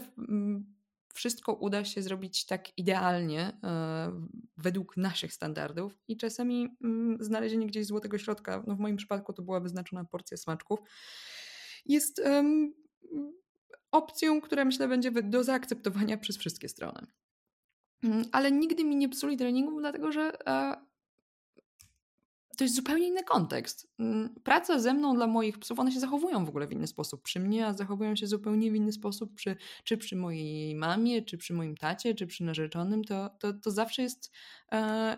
[1.17, 4.27] wszystko uda się zrobić tak idealnie e,
[4.57, 9.41] według naszych standardów i czasami mm, znalezienie gdzieś złotego środka, no w moim przypadku to
[9.41, 10.79] była wyznaczona porcja smaczków,
[11.85, 12.21] jest
[13.91, 17.07] opcją, która myślę będzie do zaakceptowania przez wszystkie strony.
[18.03, 20.86] Mm, ale nigdy mi nie psuli treningu, dlatego że e,
[22.57, 23.87] to jest zupełnie inny kontekst.
[23.99, 27.21] Mm, praca ze mną dla moich psów, one się zachowują w ogóle w inny sposób
[27.23, 31.37] przy mnie, a zachowują się zupełnie w inny sposób przy, czy przy mojej mamie, czy
[31.37, 33.03] przy moim tacie, czy przy narzeczonym.
[33.03, 34.31] To, to, to zawsze jest
[34.71, 35.17] e,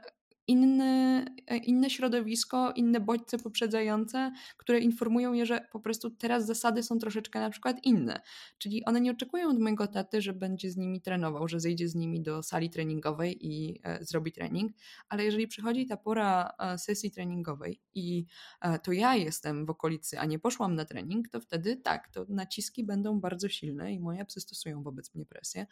[0.50, 6.84] inny, e, inne środowisko, inne bodźce poprzedzające, które informują je, że po prostu teraz zasady
[6.84, 8.22] są troszeczkę na przykład inne.
[8.58, 11.96] Czyli one nie oczekują od mojego taty, że będzie z nimi trenował, że zejdzie z
[11.96, 14.72] nimi do sali treningowej i e, zrobi trening,
[15.10, 18.26] ale jeżeli przychodzi ta pora e, sesji treningowej i
[18.62, 22.26] e, to ja jestem w okolicy, a nie poszłam na trening, to wtedy tak, to
[22.30, 25.68] naciski będą bardzo silne i moje psy stosują wobec mnie presję,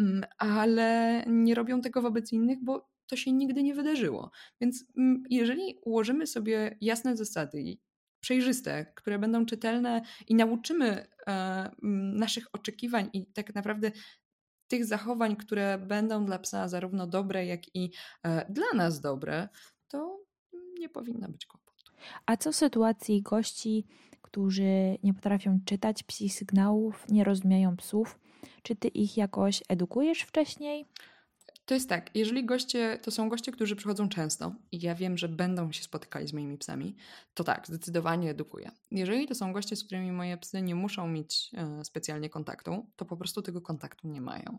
[0.00, 4.30] mm, ale nie robią tego wobec innych, bo to się nigdy nie wydarzyło.
[4.60, 7.78] Więc mm, jeżeli ułożymy sobie jasne zasady
[8.20, 11.70] przejrzyste, które będą czytelne i nauczymy e,
[12.14, 13.92] naszych oczekiwań i tak naprawdę
[14.68, 17.90] tych zachowań, które będą dla psa zarówno dobre, jak i
[18.22, 19.48] e, dla nas dobre,
[19.88, 20.20] to
[20.78, 21.92] nie powinno być kłopotu.
[22.26, 23.86] A co w sytuacji gości,
[24.22, 28.18] którzy nie potrafią czytać psich sygnałów, nie rozumieją psów?
[28.62, 30.86] Czy ty ich jakoś edukujesz wcześniej?
[31.70, 35.28] To jest tak, jeżeli goście, to są goście, którzy przychodzą często i ja wiem, że
[35.28, 36.96] będą się spotykali z moimi psami,
[37.34, 38.70] to tak, zdecydowanie edukuję.
[38.90, 43.04] Jeżeli to są goście, z którymi moje psy nie muszą mieć e, specjalnie kontaktu, to
[43.04, 44.58] po prostu tego kontaktu nie mają.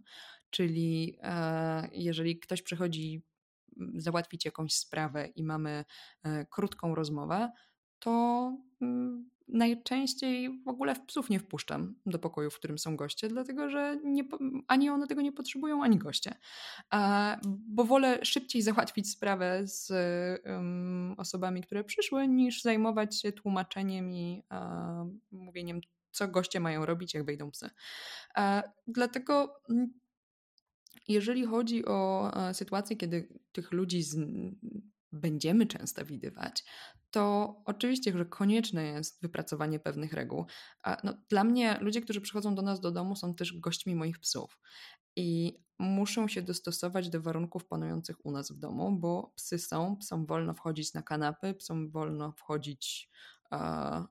[0.49, 3.23] Czyli e, jeżeli ktoś przychodzi
[3.95, 5.85] załatwić jakąś sprawę i mamy
[6.23, 7.51] e, krótką rozmowę,
[8.01, 13.69] to mm, najczęściej w ogóle psów nie wpuszczam do pokoju, w którym są goście, dlatego
[13.69, 14.23] że nie,
[14.67, 16.35] ani one tego nie potrzebują, ani goście.
[17.47, 19.91] Bo wolę szybciej załatwić sprawę z
[21.17, 24.43] osobami, które przyszły, niż zajmować się tłumaczeniem i
[25.31, 27.69] mówieniem, co goście mają robić, jak wejdą psy.
[28.87, 29.93] Dlatego mm,
[31.07, 34.17] jeżeli chodzi o e, sytuację, kiedy tych ludzi z,
[35.11, 36.63] będziemy często widywać,
[37.11, 40.45] to oczywiście, że konieczne jest wypracowanie pewnych reguł.
[41.03, 44.59] No, dla mnie ludzie, którzy przychodzą do nas do domu, są też gośćmi moich psów
[45.15, 50.25] i muszą się dostosować do warunków panujących u nas w domu, bo psy są, psom
[50.25, 53.09] wolno wchodzić na kanapy, psom wolno wchodzić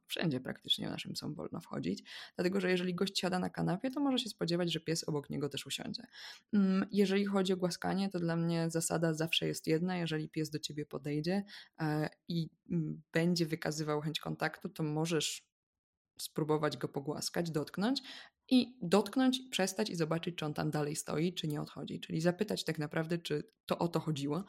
[0.07, 2.05] wszędzie praktycznie naszym psom wolno wchodzić,
[2.37, 5.49] dlatego że jeżeli gość siada na kanapie, to może się spodziewać, że pies obok niego
[5.49, 6.03] też usiądzie.
[6.53, 10.59] Mm, jeżeli chodzi o głaskanie, to dla mnie zasada zawsze jest jedna, jeżeli pies do
[10.59, 11.45] ciebie podejdzie
[11.81, 15.51] e, i mm, będzie wykazywał chęć kontaktu, to możesz
[16.19, 18.03] spróbować go pogłaskać, dotknąć
[18.49, 22.01] i dotknąć, przestać i zobaczyć, czy on tam dalej stoi, czy nie odchodzi.
[22.01, 24.45] Czyli zapytać tak naprawdę, czy to o to chodziło.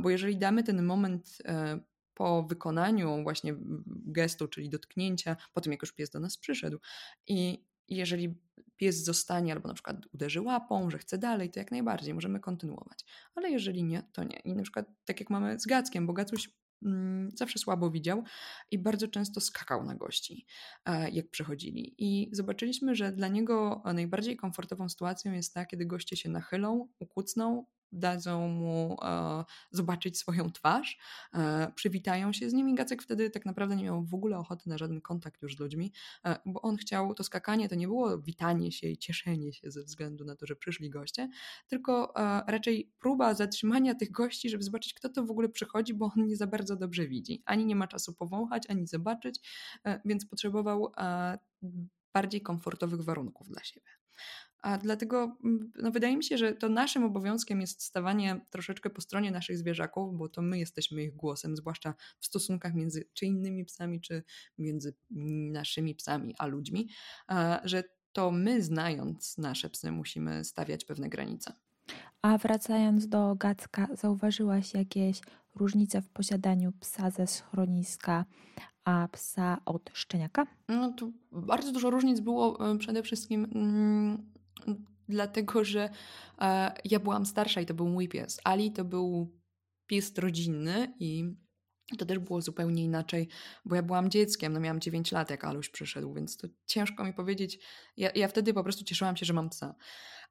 [0.00, 1.80] Bo jeżeli damy ten moment e,
[2.18, 3.54] po wykonaniu właśnie
[3.86, 6.78] gestu, czyli dotknięcia, po tym jak już pies do nas przyszedł.
[7.26, 8.34] I jeżeli
[8.76, 13.04] pies zostanie albo na przykład uderzy łapą, że chce dalej, to jak najbardziej możemy kontynuować.
[13.34, 14.36] Ale jeżeli nie, to nie.
[14.36, 16.50] I na przykład tak jak mamy z Gackiem, bo Gacuś
[16.82, 18.24] mm, zawsze słabo widział
[18.70, 20.46] i bardzo często skakał na gości,
[20.84, 21.94] e, jak przychodzili.
[21.98, 27.66] I zobaczyliśmy, że dla niego najbardziej komfortową sytuacją jest ta, kiedy goście się nachylą, ukucną,
[27.92, 30.98] dadzą mu e, zobaczyć swoją twarz,
[31.34, 34.68] e, przywitają się z nim i Gacek wtedy tak naprawdę nie miał w ogóle ochoty
[34.68, 35.92] na żaden kontakt już z ludźmi,
[36.24, 39.82] e, bo on chciał, to skakanie to nie było witanie się i cieszenie się ze
[39.82, 41.28] względu na to, że przyszli goście,
[41.68, 46.12] tylko e, raczej próba zatrzymania tych gości, żeby zobaczyć kto to w ogóle przychodzi, bo
[46.16, 47.42] on nie za bardzo dobrze widzi.
[47.44, 49.40] Ani nie ma czasu powąchać, ani zobaczyć,
[49.84, 51.38] e, więc potrzebował e,
[52.14, 53.90] bardziej komfortowych warunków dla siebie.
[54.62, 59.00] A dlatego mm, no wydaje mi się, że to naszym obowiązkiem jest stawanie troszeczkę po
[59.00, 63.64] stronie naszych zwierzaków, bo to my jesteśmy ich głosem, zwłaszcza w stosunkach między czy innymi
[63.64, 64.22] psami, czy
[64.58, 64.94] między
[65.52, 66.88] naszymi psami a ludźmi,
[67.64, 71.52] że to my, znając nasze psy, musimy stawiać pewne granice.
[72.22, 75.20] A wracając do Gacka, zauważyłaś jakieś
[75.54, 78.24] różnice w posiadaniu psa ze schroniska,
[78.84, 80.46] a psa od szczeniaka?
[80.68, 84.32] No to bardzo dużo różnic było e, przede wszystkim mm,
[85.08, 85.90] dlatego że
[86.40, 88.40] e, ja byłam starsza i to był mój pies.
[88.44, 89.38] Ali to był
[89.86, 91.24] pies rodzinny i
[91.98, 93.28] to też było zupełnie inaczej,
[93.64, 97.12] bo ja byłam dzieckiem, no miałam 9 lat, jak Aluś przyszedł, więc to ciężko mi
[97.12, 97.58] powiedzieć.
[97.96, 99.74] Ja, ja wtedy po prostu cieszyłam się, że mam psa.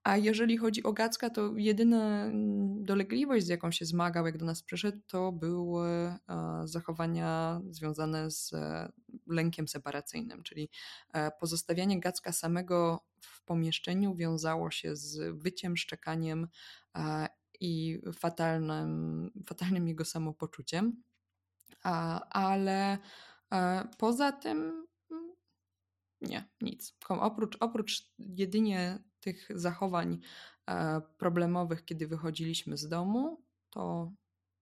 [0.04, 2.32] A jeżeli chodzi o Gacka, to jedyna
[2.80, 6.18] dolegliwość, z jaką się zmagał, jak do nas przyszedł, to były e,
[6.64, 8.92] zachowania związane z e,
[9.28, 10.70] lękiem separacyjnym, czyli
[11.14, 16.48] e, pozostawianie Gacka samego w pomieszczeniu wiązało się z wyciem, szczekaniem
[17.60, 21.04] i fatalnym, fatalnym jego samopoczuciem.
[22.30, 22.98] Ale
[23.98, 25.36] poza tym mm,
[26.22, 26.98] nie, nic.
[27.10, 30.20] Oprócz, oprócz jedynie tych zachowań
[30.70, 34.12] e, problemowych, kiedy wychodziliśmy z domu, to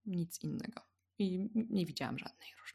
[0.06, 0.82] nic innego.
[1.20, 2.75] I nie widziałam żadnej różnicy.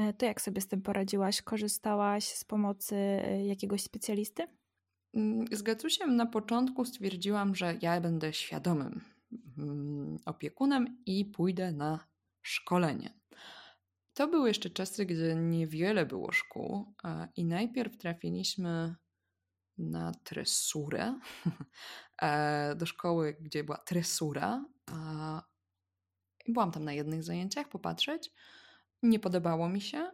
[0.00, 1.42] E, to jak sobie z tym poradziłaś?
[1.42, 4.46] Korzystałaś z pomocy e, jakiegoś specjalisty?
[5.14, 9.00] Mm, z Gacusiem na początku stwierdziłam, że ja będę świadomym
[9.58, 12.08] mm, opiekunem i pójdę na
[12.42, 13.20] szkolenie.
[14.14, 16.94] To były jeszcze czasy, gdy niewiele było szkół
[17.36, 18.94] i najpierw trafiliśmy
[19.78, 21.14] na tresurę
[22.22, 24.64] e, do szkoły, gdzie była tresura.
[26.48, 28.32] Byłam tam na jednych zajęciach popatrzeć.
[29.02, 30.10] Nie podobało mi się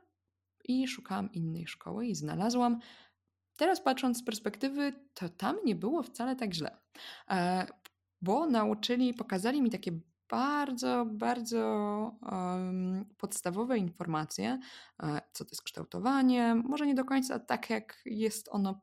[0.64, 2.78] i szukałam innej szkoły i znalazłam.
[3.56, 6.76] Teraz patrząc z perspektywy, to tam nie było wcale tak źle,
[7.30, 7.66] e,
[8.22, 9.92] bo nauczyli, pokazali mi takie
[10.28, 11.58] bardzo, bardzo
[12.32, 14.58] um, podstawowe informacje,
[15.02, 16.54] e, co to jest kształtowanie.
[16.54, 18.74] Może nie do końca tak, jak jest ono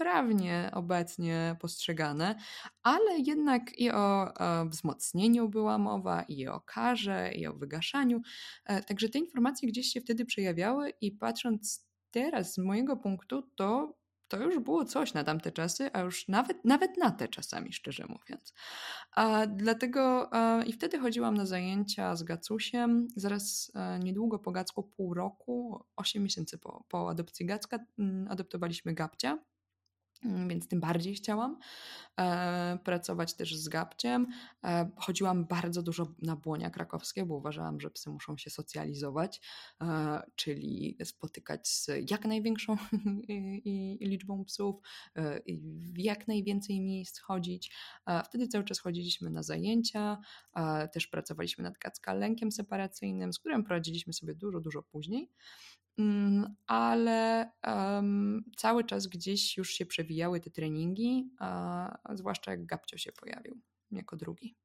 [0.00, 2.34] poprawnie obecnie postrzegane,
[2.82, 8.20] ale jednak i o, o wzmocnieniu była mowa, i o karze, i o wygaszaniu.
[8.64, 14.00] E, także te informacje gdzieś się wtedy przejawiały, i patrząc teraz z mojego punktu, to
[14.28, 18.06] to już było coś na tamte czasy, a już nawet, nawet na te czasami, szczerze
[18.08, 18.54] mówiąc.
[19.12, 23.08] A dlatego a, i wtedy chodziłam na zajęcia z Gacusiem.
[23.16, 28.94] Zaraz a, niedługo po Gacku, pół roku, 8 miesięcy po, po adopcji Gacka, m, adoptowaliśmy
[28.94, 29.38] Gabcia.
[30.24, 31.58] Mm, więc tym bardziej chciałam
[32.18, 34.26] e, pracować też z gabciem.
[34.64, 39.40] E, chodziłam bardzo dużo na błonia krakowskie, bo uważałam, że psy muszą się socjalizować,
[39.80, 42.76] e, czyli spotykać z jak największą
[44.00, 44.76] liczbą psów,
[45.16, 45.40] e,
[45.94, 47.72] w jak najwięcej miejsc chodzić.
[48.06, 50.18] E, wtedy cały czas chodziliśmy na zajęcia,
[50.56, 55.30] e, też pracowaliśmy nad kacka-lękiem separacyjnym, z którym prowadziliśmy sobie dużo, dużo później.
[56.00, 62.96] Mm, ale um, cały czas gdzieś już się przewijały te treningi, a, zwłaszcza jak Gabcio
[62.98, 63.60] się pojawił
[63.90, 64.56] jako drugi.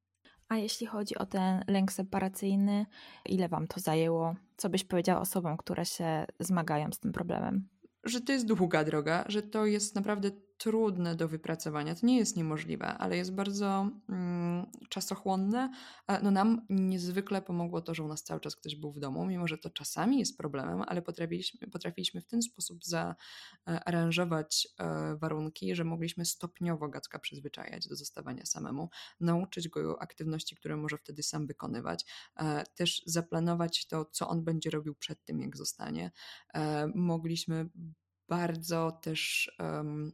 [0.48, 2.86] A jeśli chodzi o ten lęk separacyjny,
[3.26, 4.36] ile Wam to zajęło?
[4.56, 7.68] Co byś powiedziała osobom, które się zmagają z tym problemem?
[8.04, 11.94] Że to jest długa droga, że to jest naprawdę trudne do wypracowania.
[11.94, 15.70] To nie jest niemożliwe, ale jest bardzo mm, czasochłonne.
[16.22, 19.48] No nam niezwykle pomogło to, że u nas cały czas ktoś był w domu, mimo
[19.48, 25.84] że to czasami jest problemem, ale potrafiliśmy, potrafiliśmy w ten sposób zaaranżować e, warunki, że
[25.84, 28.90] mogliśmy stopniowo Gacka przyzwyczajać do zostawania samemu,
[29.20, 32.04] nauczyć go aktywności, które może wtedy sam wykonywać,
[32.36, 36.10] e, też zaplanować to, co on będzie robił przed tym, jak zostanie.
[36.54, 37.68] E, mogliśmy
[38.28, 40.12] bardzo też um,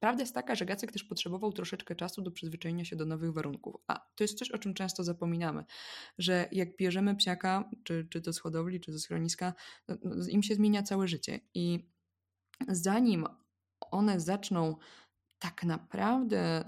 [0.00, 3.76] prawda jest taka, że Gacek też potrzebował troszeczkę czasu do przyzwyczajenia się do nowych warunków.
[3.86, 5.64] A to jest coś, o czym często zapominamy,
[6.18, 9.54] że jak bierzemy psiaka, czy, czy to z hodowli, czy ze schroniska,
[9.88, 11.40] no, no, im się zmienia całe życie.
[11.54, 11.90] I
[12.68, 13.26] zanim
[13.90, 14.76] one zaczną
[15.38, 16.64] tak naprawdę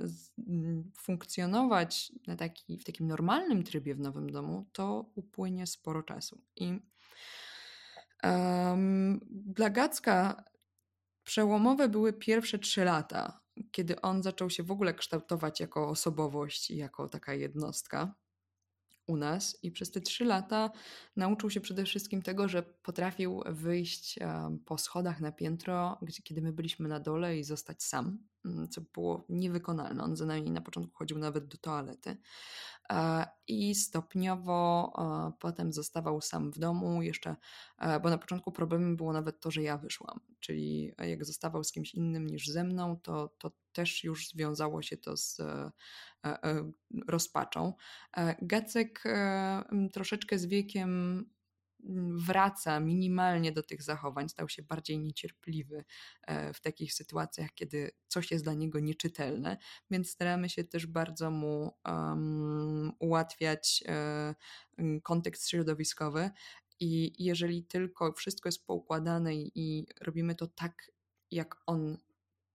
[0.99, 6.43] funkcjonować na taki, w takim normalnym trybie w nowym domu, to upłynie sporo czasu.
[6.57, 6.81] I
[8.23, 10.45] um, dla Gacka
[11.25, 16.77] Przełomowe były pierwsze trzy lata, kiedy on zaczął się w ogóle kształtować jako osobowość i
[16.77, 18.15] jako taka jednostka
[19.07, 19.59] u nas.
[19.63, 20.71] I przez te trzy lata
[21.17, 24.19] nauczył się przede wszystkim tego, że potrafił wyjść
[24.65, 29.25] po schodach na piętro, kiedy my byliśmy na dole i zostać sam, mm, co było
[29.29, 30.03] niewykonalne.
[30.03, 32.17] On za nami na początku chodził nawet do toalety.
[32.93, 37.37] E, i stopniowo e, potem zostawał sam w domu jeszcze,
[37.79, 41.73] e, bo na początku problemem było nawet to, że ja wyszłam, czyli jak zostawał z
[41.73, 45.41] kimś innym niż ze mną, to, to też już związało się to z
[47.09, 47.73] rozpaczą.
[48.43, 49.05] Gacek
[49.93, 51.25] troszeczkę z wiekiem
[52.27, 55.85] wraca minimalnie do tych zachowań, stał się bardziej niecierpliwy
[56.23, 59.57] e, w takich sytuacjach, kiedy coś jest dla niego nieczytelne,
[59.91, 63.85] więc staramy się też bardzo mu um, ułatwiać
[64.77, 66.31] um, kontekst środowiskowy.
[66.81, 70.91] I jeżeli tylko wszystko jest poukładane i, i robimy to tak,
[71.31, 71.99] jak on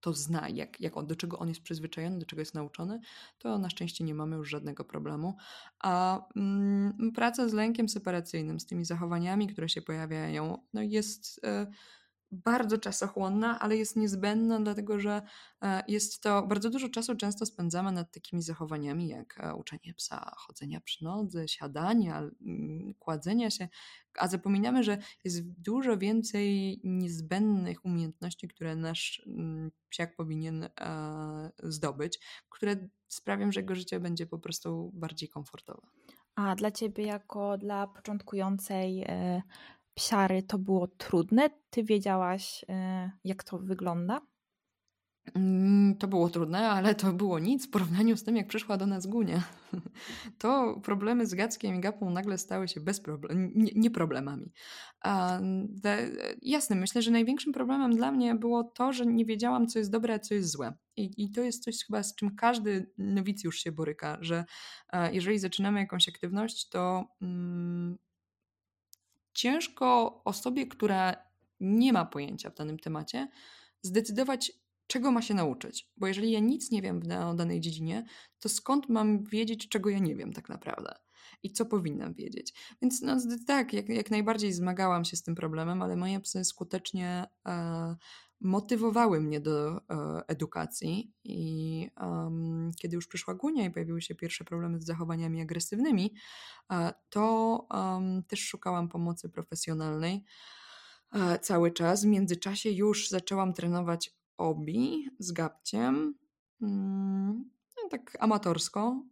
[0.02, 3.00] to zna, jak, jak on, do czego on jest przyzwyczajony, do czego jest nauczony,
[3.40, 5.36] to na szczęście nie mamy już żadnego problemu.
[5.80, 11.68] A mm, praca z lękiem separacyjnym, z tymi zachowaniami, które się pojawiają, no jest y,
[12.32, 15.22] bardzo czasochłonna, ale jest niezbędna, dlatego że
[15.62, 20.32] e, jest to bardzo dużo czasu często spędzamy nad takimi zachowaniami jak e, uczenie psa
[20.38, 23.68] chodzenia przy nodze, siadania, mm, kładzenia się,
[24.18, 32.20] a zapominamy, że jest dużo więcej niezbędnych umiejętności, które nasz mm, psiak powinien e, zdobyć,
[32.50, 32.76] które
[33.08, 35.88] sprawią, że jego życie będzie po prostu bardziej komfortowe.
[36.36, 39.06] A dla ciebie, jako dla początkującej
[39.94, 41.50] psiary to było trudne?
[41.70, 44.22] Ty wiedziałaś, e, jak to wygląda?
[45.36, 48.88] Mm, to było trudne, ale to było nic w porównaniu z tym, jak przyszła do
[48.88, 49.44] nas Gunia.
[50.38, 54.52] To problemy z Gackiem i Gapą nagle stały się bez problem, nie, nie problemami.
[56.42, 60.14] Jasne, myślę, że największym problemem dla mnie było to, że nie wiedziałam, co jest dobre,
[60.14, 60.74] a co jest złe.
[60.98, 64.46] I, i to jest coś chyba, z czym każdy nowicjusz się boryka, że
[64.88, 67.98] a, jeżeli zaczynamy jakąś aktywność, to mm,
[69.40, 71.16] ciężko osobie, która
[71.60, 73.28] nie ma pojęcia w danym temacie,
[73.82, 74.52] zdecydować,
[74.88, 75.90] czego ma się nauczyć.
[75.98, 78.06] Bo jeżeli ja nic nie wiem o danej dziedzinie,
[78.40, 80.96] to skąd mam wiedzieć, czego ja nie wiem tak naprawdę?
[81.44, 82.54] I co powinnam wiedzieć?
[82.82, 87.26] Więc no, tak, jak, jak najbardziej zmagałam się z tym problemem, ale moje psy skutecznie
[87.48, 87.96] e,
[88.42, 89.82] motywowały mnie do e,
[90.28, 96.16] edukacji i um, kiedy już przyszła Gunia i pojawiły się pierwsze problemy z zachowaniami agresywnymi,
[96.72, 100.24] e, to um, też szukałam pomocy profesjonalnej
[101.14, 102.04] e, cały czas.
[102.04, 106.16] W międzyczasie już zaczęłam trenować obi z gabciem,
[106.62, 109.04] mm, no, tak amatorsko.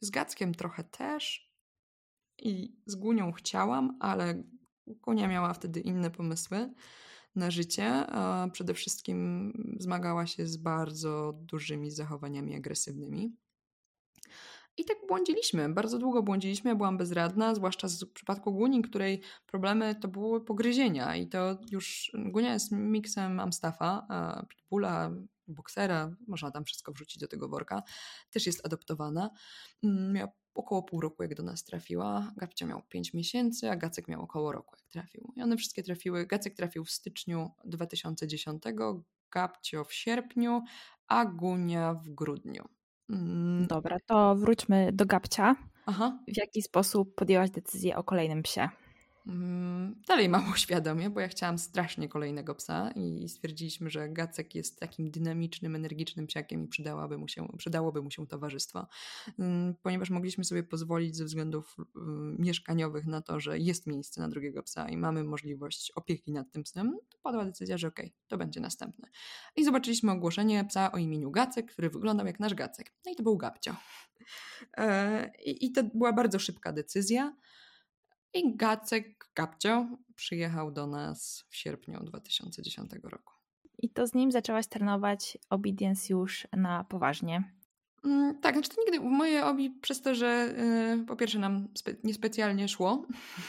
[0.00, 1.52] Z Gackiem trochę też
[2.38, 4.42] i z Gunią chciałam, ale
[5.00, 6.72] Konia miała wtedy inne pomysły
[7.34, 8.06] na życie.
[8.52, 13.36] Przede wszystkim zmagała się z bardzo dużymi zachowaniami agresywnymi.
[14.78, 19.94] I tak błądziliśmy, bardzo długo błądziliśmy, ja byłam bezradna, zwłaszcza w przypadku Guni, której problemy
[19.94, 24.06] to były pogryzienia i to już Gunia jest miksem Amstafa,
[24.48, 25.10] Pitbulla,
[25.48, 27.82] boksera, można tam wszystko wrzucić do tego worka,
[28.30, 29.30] też jest adoptowana.
[29.84, 32.32] Mm, miała około pół roku, jak do nas trafiła.
[32.36, 35.32] Gabcia miał 5 miesięcy, a Gacek miał około roku, jak trafił.
[35.36, 36.26] I one wszystkie trafiły.
[36.26, 38.62] Gacek trafił w styczniu 2010,
[39.30, 40.62] Gabcio w sierpniu,
[41.08, 42.68] a Gunia w grudniu.
[43.10, 43.66] Mm.
[43.66, 45.56] Dobra, to wróćmy do Gabcia.
[45.86, 46.18] Aha.
[46.28, 48.68] W jaki sposób podjęłaś decyzję o kolejnym psie?
[49.26, 54.80] Mm, dalej mało świadomie, bo ja chciałam strasznie kolejnego psa i stwierdziliśmy, że Gacek jest
[54.80, 58.86] takim dynamicznym, energicznym psiakiem i przydałoby mu się, przydałoby mu się towarzystwo.
[59.38, 61.76] Mm, ponieważ mogliśmy sobie pozwolić ze względów
[62.38, 66.62] mieszkaniowych na to, że jest miejsce na drugiego psa i mamy możliwość opieki nad tym
[66.62, 69.08] psem, to padła decyzja, że okej, okay, to będzie następne.
[69.56, 72.92] I zobaczyliśmy ogłoszenie psa o imieniu Gacek, który wyglądał jak nasz Gacek.
[73.06, 73.76] No i to był Gabcio.
[74.76, 77.36] E, I to była bardzo szybka decyzja.
[78.36, 83.34] I Gacek Gabcio przyjechał do nas w sierpniu 2010 roku.
[83.78, 87.56] I to z nim zaczęłaś trenować obedience już na poważnie.
[88.04, 90.54] Mm, tak, znaczy to nigdy moje obi przez to, że
[91.02, 93.06] y, po pierwsze nam spe, niespecjalnie szło,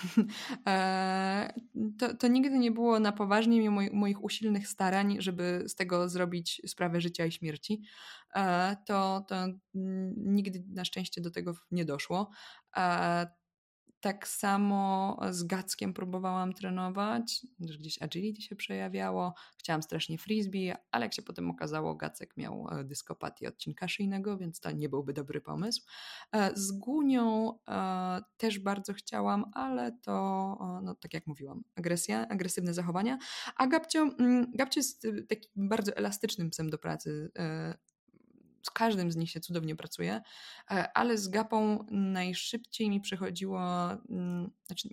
[0.67, 1.53] e,
[1.99, 6.61] to, to nigdy nie było na poważnie mimo moich usilnych starań, żeby z tego zrobić
[6.67, 7.81] sprawę życia i śmierci.
[8.35, 9.35] E, to, to
[10.17, 12.29] nigdy na szczęście do tego nie doszło.
[12.77, 13.27] E,
[14.07, 21.13] tak samo z Gackiem próbowałam trenować, gdzieś agility się przejawiało, chciałam strasznie frisbee, ale jak
[21.13, 25.81] się potem okazało, Gacek miał e, dyskopatię odcinka szyjnego, więc to nie byłby dobry pomysł.
[26.31, 30.13] E, z Gunią e, też bardzo chciałam, ale to,
[30.83, 33.17] no, tak jak mówiłam, agresja, agresywne zachowania,
[33.55, 37.31] a Gabcio, mm, Gabcio jest takim bardzo elastycznym psem do pracy,
[38.67, 40.21] z każdym z nich się cudownie pracuje,
[40.71, 43.61] e, ale z gapą najszybciej mi przychodziło,
[43.91, 44.89] mm, znaczy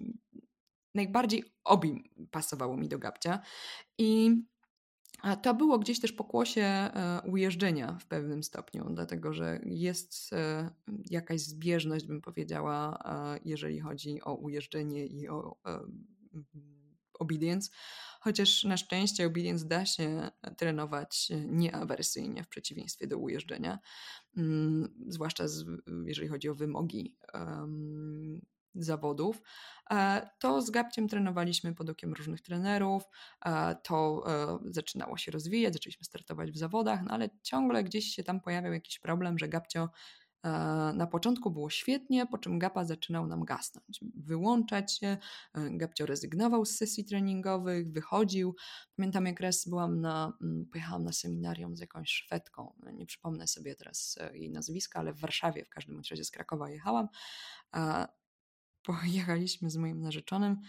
[0.94, 3.40] najbardziej obi pasowało mi do gapcia.
[3.98, 4.42] I
[5.42, 10.70] to było gdzieś też pokłosie e, ujeżdżenia w pewnym stopniu, dlatego że jest e,
[11.10, 12.98] jakaś zbieżność, bym powiedziała,
[13.44, 15.56] jeżeli chodzi o ujeżdżenie i o
[17.18, 17.70] obedience,
[18.20, 23.78] chociaż na szczęście obedience da się trenować nieawersyjnie w przeciwieństwie do ujeżdżenia,
[24.36, 25.64] mm, zwłaszcza z,
[26.06, 28.40] jeżeli chodzi o wymogi um,
[28.74, 29.42] zawodów,
[29.90, 33.02] e, to z Gabciem trenowaliśmy pod okiem różnych trenerów,
[33.44, 38.24] e, to e, zaczynało się rozwijać, zaczęliśmy startować w zawodach, no ale ciągle gdzieś się
[38.24, 39.88] tam pojawiał jakiś problem, że Gabcio
[40.94, 45.06] na początku było świetnie, po czym Gapa zaczynał nam gasnąć, wyłączać się.
[45.06, 48.56] E, Gapcio rezygnował z sesji treningowych, wychodził.
[48.96, 52.74] Pamiętam, jak raz byłam na, mm, pojechałam na seminarium z jakąś Szwedką.
[52.92, 56.70] Nie przypomnę sobie teraz e, jej nazwiska, ale w Warszawie, w każdym razie z Krakowa
[56.70, 57.08] jechałam.
[58.82, 60.60] Pojechaliśmy z moim narzeczonym.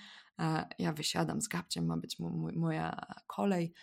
[0.80, 2.17] Ja wysiadam z Gapciem, ma być
[2.55, 3.73] moja kolej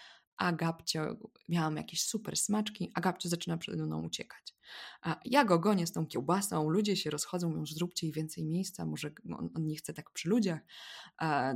[0.43, 1.17] a Gabcio,
[1.49, 4.55] miałam jakieś super smaczki, a Gabcio zaczyna przede mną uciekać.
[5.03, 8.87] A ja go gonię z tą kiełbasą, ludzie się rozchodzą, mówią, zróbcie jej więcej miejsca,
[8.87, 10.61] może on, on nie chce tak przy ludziach.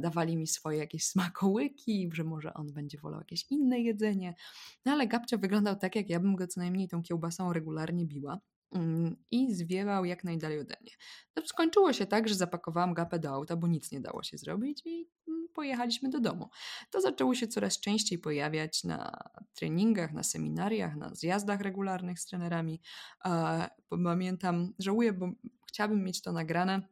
[0.00, 4.34] Dawali mi swoje jakieś smakołyki, że może on będzie wolał jakieś inne jedzenie.
[4.84, 8.40] No ale Gabcio wyglądał tak, jak ja bym go co najmniej tą kiełbasą regularnie biła.
[8.72, 10.92] Mm, i zwiewał jak najdalej ode mnie.
[11.34, 14.82] To skończyło się tak, że zapakowałam gapę do auta, bo nic nie dało się zrobić
[14.84, 15.08] i
[15.56, 16.48] pojechaliśmy do domu.
[16.90, 22.80] To zaczęło się coraz częściej pojawiać na treningach, na seminariach, na zjazdach regularnych z trenerami.
[23.88, 25.30] Pamiętam, żałuję, bo
[25.68, 26.82] chciałabym mieć to nagrane,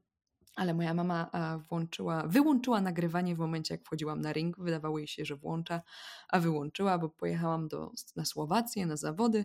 [0.57, 1.31] ale moja mama
[1.69, 4.59] włączyła, wyłączyła nagrywanie w momencie, jak wchodziłam na ring.
[4.59, 5.83] Wydawało jej się, że włącza,
[6.29, 9.45] a wyłączyła, bo pojechałam do, na Słowację na zawody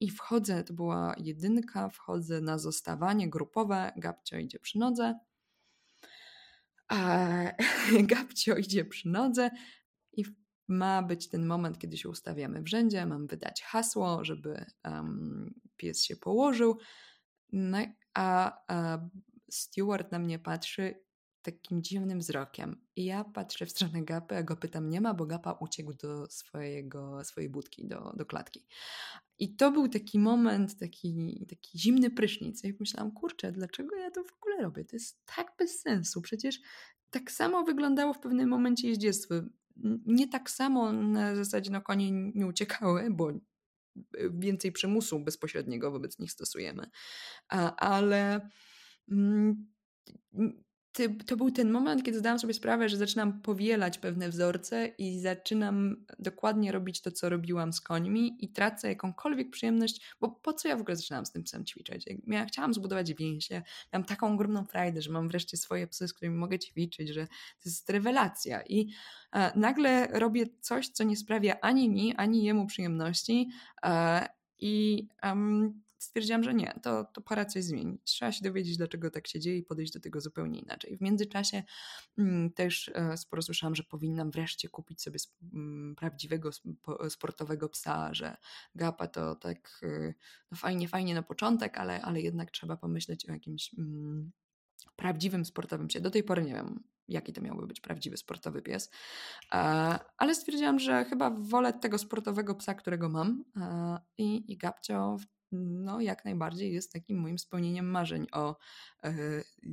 [0.00, 5.18] i wchodzę, to była jedynka, wchodzę na zostawanie grupowe, Gabcio idzie przy nodze.
[6.92, 7.28] A
[8.12, 9.50] Gabcio idzie przy nodze
[10.12, 10.24] i
[10.68, 16.04] ma być ten moment, kiedy się ustawiamy w rzędzie, mam wydać hasło, żeby um, pies
[16.04, 16.78] się położył.
[17.52, 17.78] No,
[18.14, 18.98] a, a
[19.50, 20.94] steward na mnie patrzy
[21.42, 22.80] takim dziwnym wzrokiem.
[22.96, 26.26] I ja patrzę w stronę Gapy, a go pytam, nie ma, bo Gapa uciekł do
[26.30, 28.66] swojego, swojej budki, do, do klatki.
[29.38, 32.62] I to był taki moment, taki, taki zimny prysznic.
[32.64, 34.84] Ja myślałam, kurczę, dlaczego ja to w ogóle robię?
[34.84, 36.22] To jest tak bez sensu.
[36.22, 36.60] Przecież
[37.10, 39.34] tak samo wyglądało w pewnym momencie jeździectwo.
[40.06, 43.32] Nie tak samo na zasadzie, no konie nie uciekały, bo
[44.30, 46.90] więcej przymusu bezpośredniego wobec nich stosujemy.
[47.76, 48.50] Ale
[51.00, 55.20] mm, to był ten moment, kiedy zdałam sobie sprawę, że zaczynam powielać pewne wzorce i
[55.20, 60.68] zaczynam dokładnie robić to, co robiłam z końmi i tracę jakąkolwiek przyjemność, bo po co
[60.68, 62.06] ja w ogóle zaczynałam z tym psem ćwiczyć?
[62.26, 63.62] Ja chciałam zbudować więzie,
[63.92, 67.68] miałam taką ogromną frajdę, że mam wreszcie swoje psy, z którymi mogę ćwiczyć, że to
[67.68, 68.88] jest rewelacja i
[69.32, 73.48] e, nagle robię coś, co nie sprawia ani mi, ani jemu przyjemności
[73.82, 74.28] e,
[74.58, 78.02] i um, stwierdziłam, że nie, to, to pora coś zmienić.
[78.04, 80.96] Trzeba się dowiedzieć, dlaczego tak się dzieje i podejść do tego zupełnie inaczej.
[80.96, 81.62] W międzyczasie
[82.18, 85.18] mm, też e, sporo słyszałam, że powinnam wreszcie kupić sobie
[85.52, 86.50] mm, prawdziwego
[87.08, 88.36] sportowego psa, że
[88.74, 90.14] gapa to tak e,
[90.50, 94.32] no fajnie, fajnie na początek, ale, ale jednak trzeba pomyśleć o jakimś mm,
[94.96, 96.00] prawdziwym sportowym psie.
[96.00, 98.90] Do tej pory nie wiem, jaki to miałby być prawdziwy sportowy pies.
[99.52, 99.58] E,
[100.16, 103.44] ale stwierdziłam, że chyba wolę tego sportowego psa, którego mam.
[104.18, 105.16] I, i Gabcio
[105.52, 108.56] no, jak najbardziej jest takim moim spełnieniem marzeń o
[109.04, 109.12] e,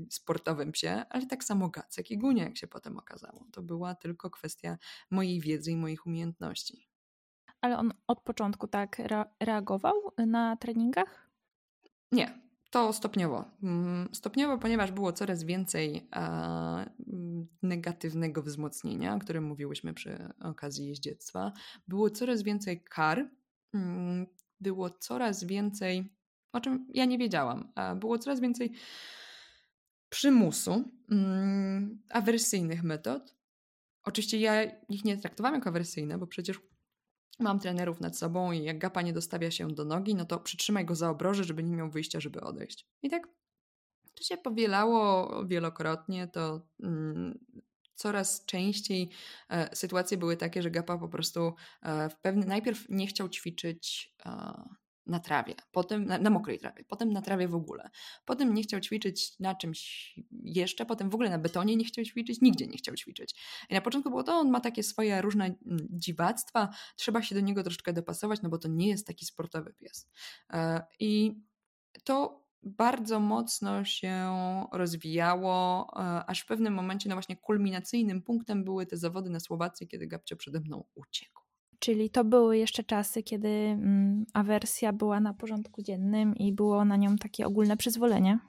[0.09, 3.45] sportowym psie, ale tak samo Gacek i Gunia, jak się potem okazało.
[3.51, 4.77] To była tylko kwestia
[5.11, 6.89] mojej wiedzy i moich umiejętności.
[7.61, 9.01] Ale on od początku tak
[9.39, 11.29] reagował na treningach?
[12.11, 13.45] Nie, to stopniowo.
[13.63, 16.09] Mm, stopniowo, ponieważ było coraz więcej
[17.61, 21.51] negatywnego wzmocnienia, o którym mówiłyśmy przy okazji jeździectwa,
[21.87, 23.29] było coraz więcej kar,
[23.73, 24.27] mm,
[24.59, 26.15] było coraz więcej,
[26.53, 28.71] o czym ja nie wiedziałam, było coraz więcej
[30.09, 33.35] przymusu, mm, awersyjnych metod.
[34.03, 36.59] Oczywiście ja ich nie traktowałam jako awersyjne, bo przecież
[37.39, 40.85] mam trenerów nad sobą i jak gapa nie dostawia się do nogi, no to przytrzymaj
[40.85, 42.87] go za obroże, żeby nie miał wyjścia, żeby odejść.
[43.01, 43.27] I tak
[44.15, 47.39] to się powielało wielokrotnie, to mm,
[47.99, 49.09] coraz częściej
[49.49, 54.13] e, sytuacje były takie, że Gapa po prostu e, w pewny, najpierw nie chciał ćwiczyć
[54.25, 54.53] e,
[55.05, 57.89] na trawie, potem na, na, mokrej trawie, potem na trawie w ogóle.
[58.25, 62.41] Potem nie chciał ćwiczyć na czymś jeszcze, potem w ogóle na betonie nie chciał ćwiczyć,
[62.41, 63.35] nigdzie nie chciał ćwiczyć.
[63.69, 65.55] I na początku było to, on ma takie swoje różne
[65.89, 70.09] dziwactwa, trzeba się do niego troszeczkę dopasować, no bo to nie jest taki sportowy pies.
[70.99, 71.41] I
[72.03, 74.29] to bardzo mocno się
[74.71, 79.87] rozwijało, e, aż w pewnym momencie, no właśnie kulminacyjnym punktem były te zawody na Słowacji,
[79.87, 81.41] kiedy Gabcio przede mną uciekł.
[81.79, 86.97] Czyli to były jeszcze czasy, kiedy mm, awersja była na porządku dziennym i było na
[86.97, 88.39] nią takie ogólne przyzwolenie?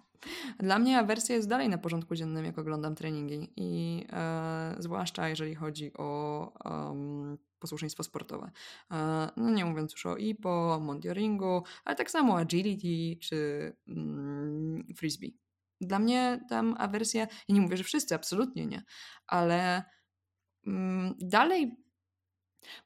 [0.59, 5.55] Dla mnie awersja jest dalej na porządku dziennym, jak oglądam treningi i e, zwłaszcza jeżeli
[5.55, 8.51] chodzi o um, posłuszeństwo sportowe.
[8.91, 15.37] E, no nie mówiąc już o IPO, monitoringu, ale tak samo agility czy mm, frisbee.
[15.81, 18.83] Dla mnie tam awersja, ja nie mówię, że wszyscy, absolutnie nie,
[19.27, 19.85] ale
[20.67, 21.77] mm, dalej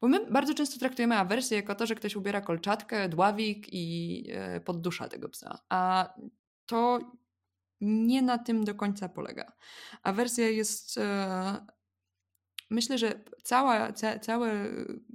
[0.00, 4.60] bo my bardzo często traktujemy awersję jako to, że ktoś ubiera kolczatkę, dławik i e,
[4.60, 5.58] poddusza tego psa.
[5.68, 6.08] A
[6.66, 6.98] to
[7.84, 9.52] nie na tym do końca polega.
[10.02, 10.98] Awersja jest.
[10.98, 11.66] E,
[12.70, 14.50] myślę, że cała, ca, całe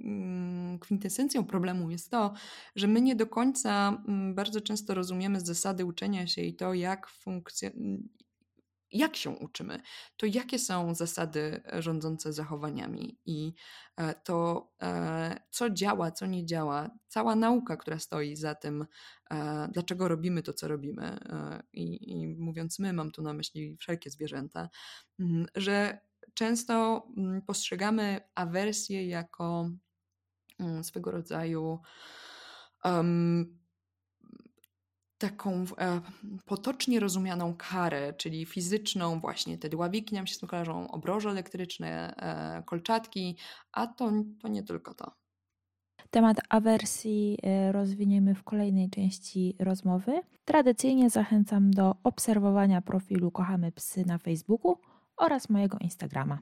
[0.00, 2.32] mm, kwintesencją problemu jest to,
[2.76, 7.08] że my nie do końca mm, bardzo często rozumiemy zasady uczenia się i to, jak
[7.08, 7.98] funkcjonuje
[8.92, 9.80] jak się uczymy,
[10.16, 13.52] to jakie są zasady e, rządzące zachowaniami i
[13.96, 18.86] e, to, e, co działa, co nie działa, cała nauka, która stoi za tym,
[19.72, 21.18] dlaczego robimy to, co robimy.
[21.72, 24.68] I, i mówiąc my, mam tu na myśli wszelkie zwierzęta,
[25.18, 26.00] mm, że
[26.34, 29.70] często mm, postrzegamy awersję jako
[30.60, 31.80] mm, swego rodzaju
[32.84, 33.59] um,
[35.20, 36.00] taką e,
[36.44, 42.14] potocznie rozumianą karę, czyli fizyczną, właśnie te dławiki nam się z tym kojarzą, obroże elektryczne,
[42.16, 43.36] e, kolczatki,
[43.72, 45.12] a to, to nie tylko to.
[46.10, 50.20] Temat awersji e, rozwiniemy w kolejnej części rozmowy.
[50.44, 54.78] Tradycyjnie zachęcam do obserwowania profilu Kochamy Psy na Facebooku
[55.16, 56.38] oraz mojego Instagrama.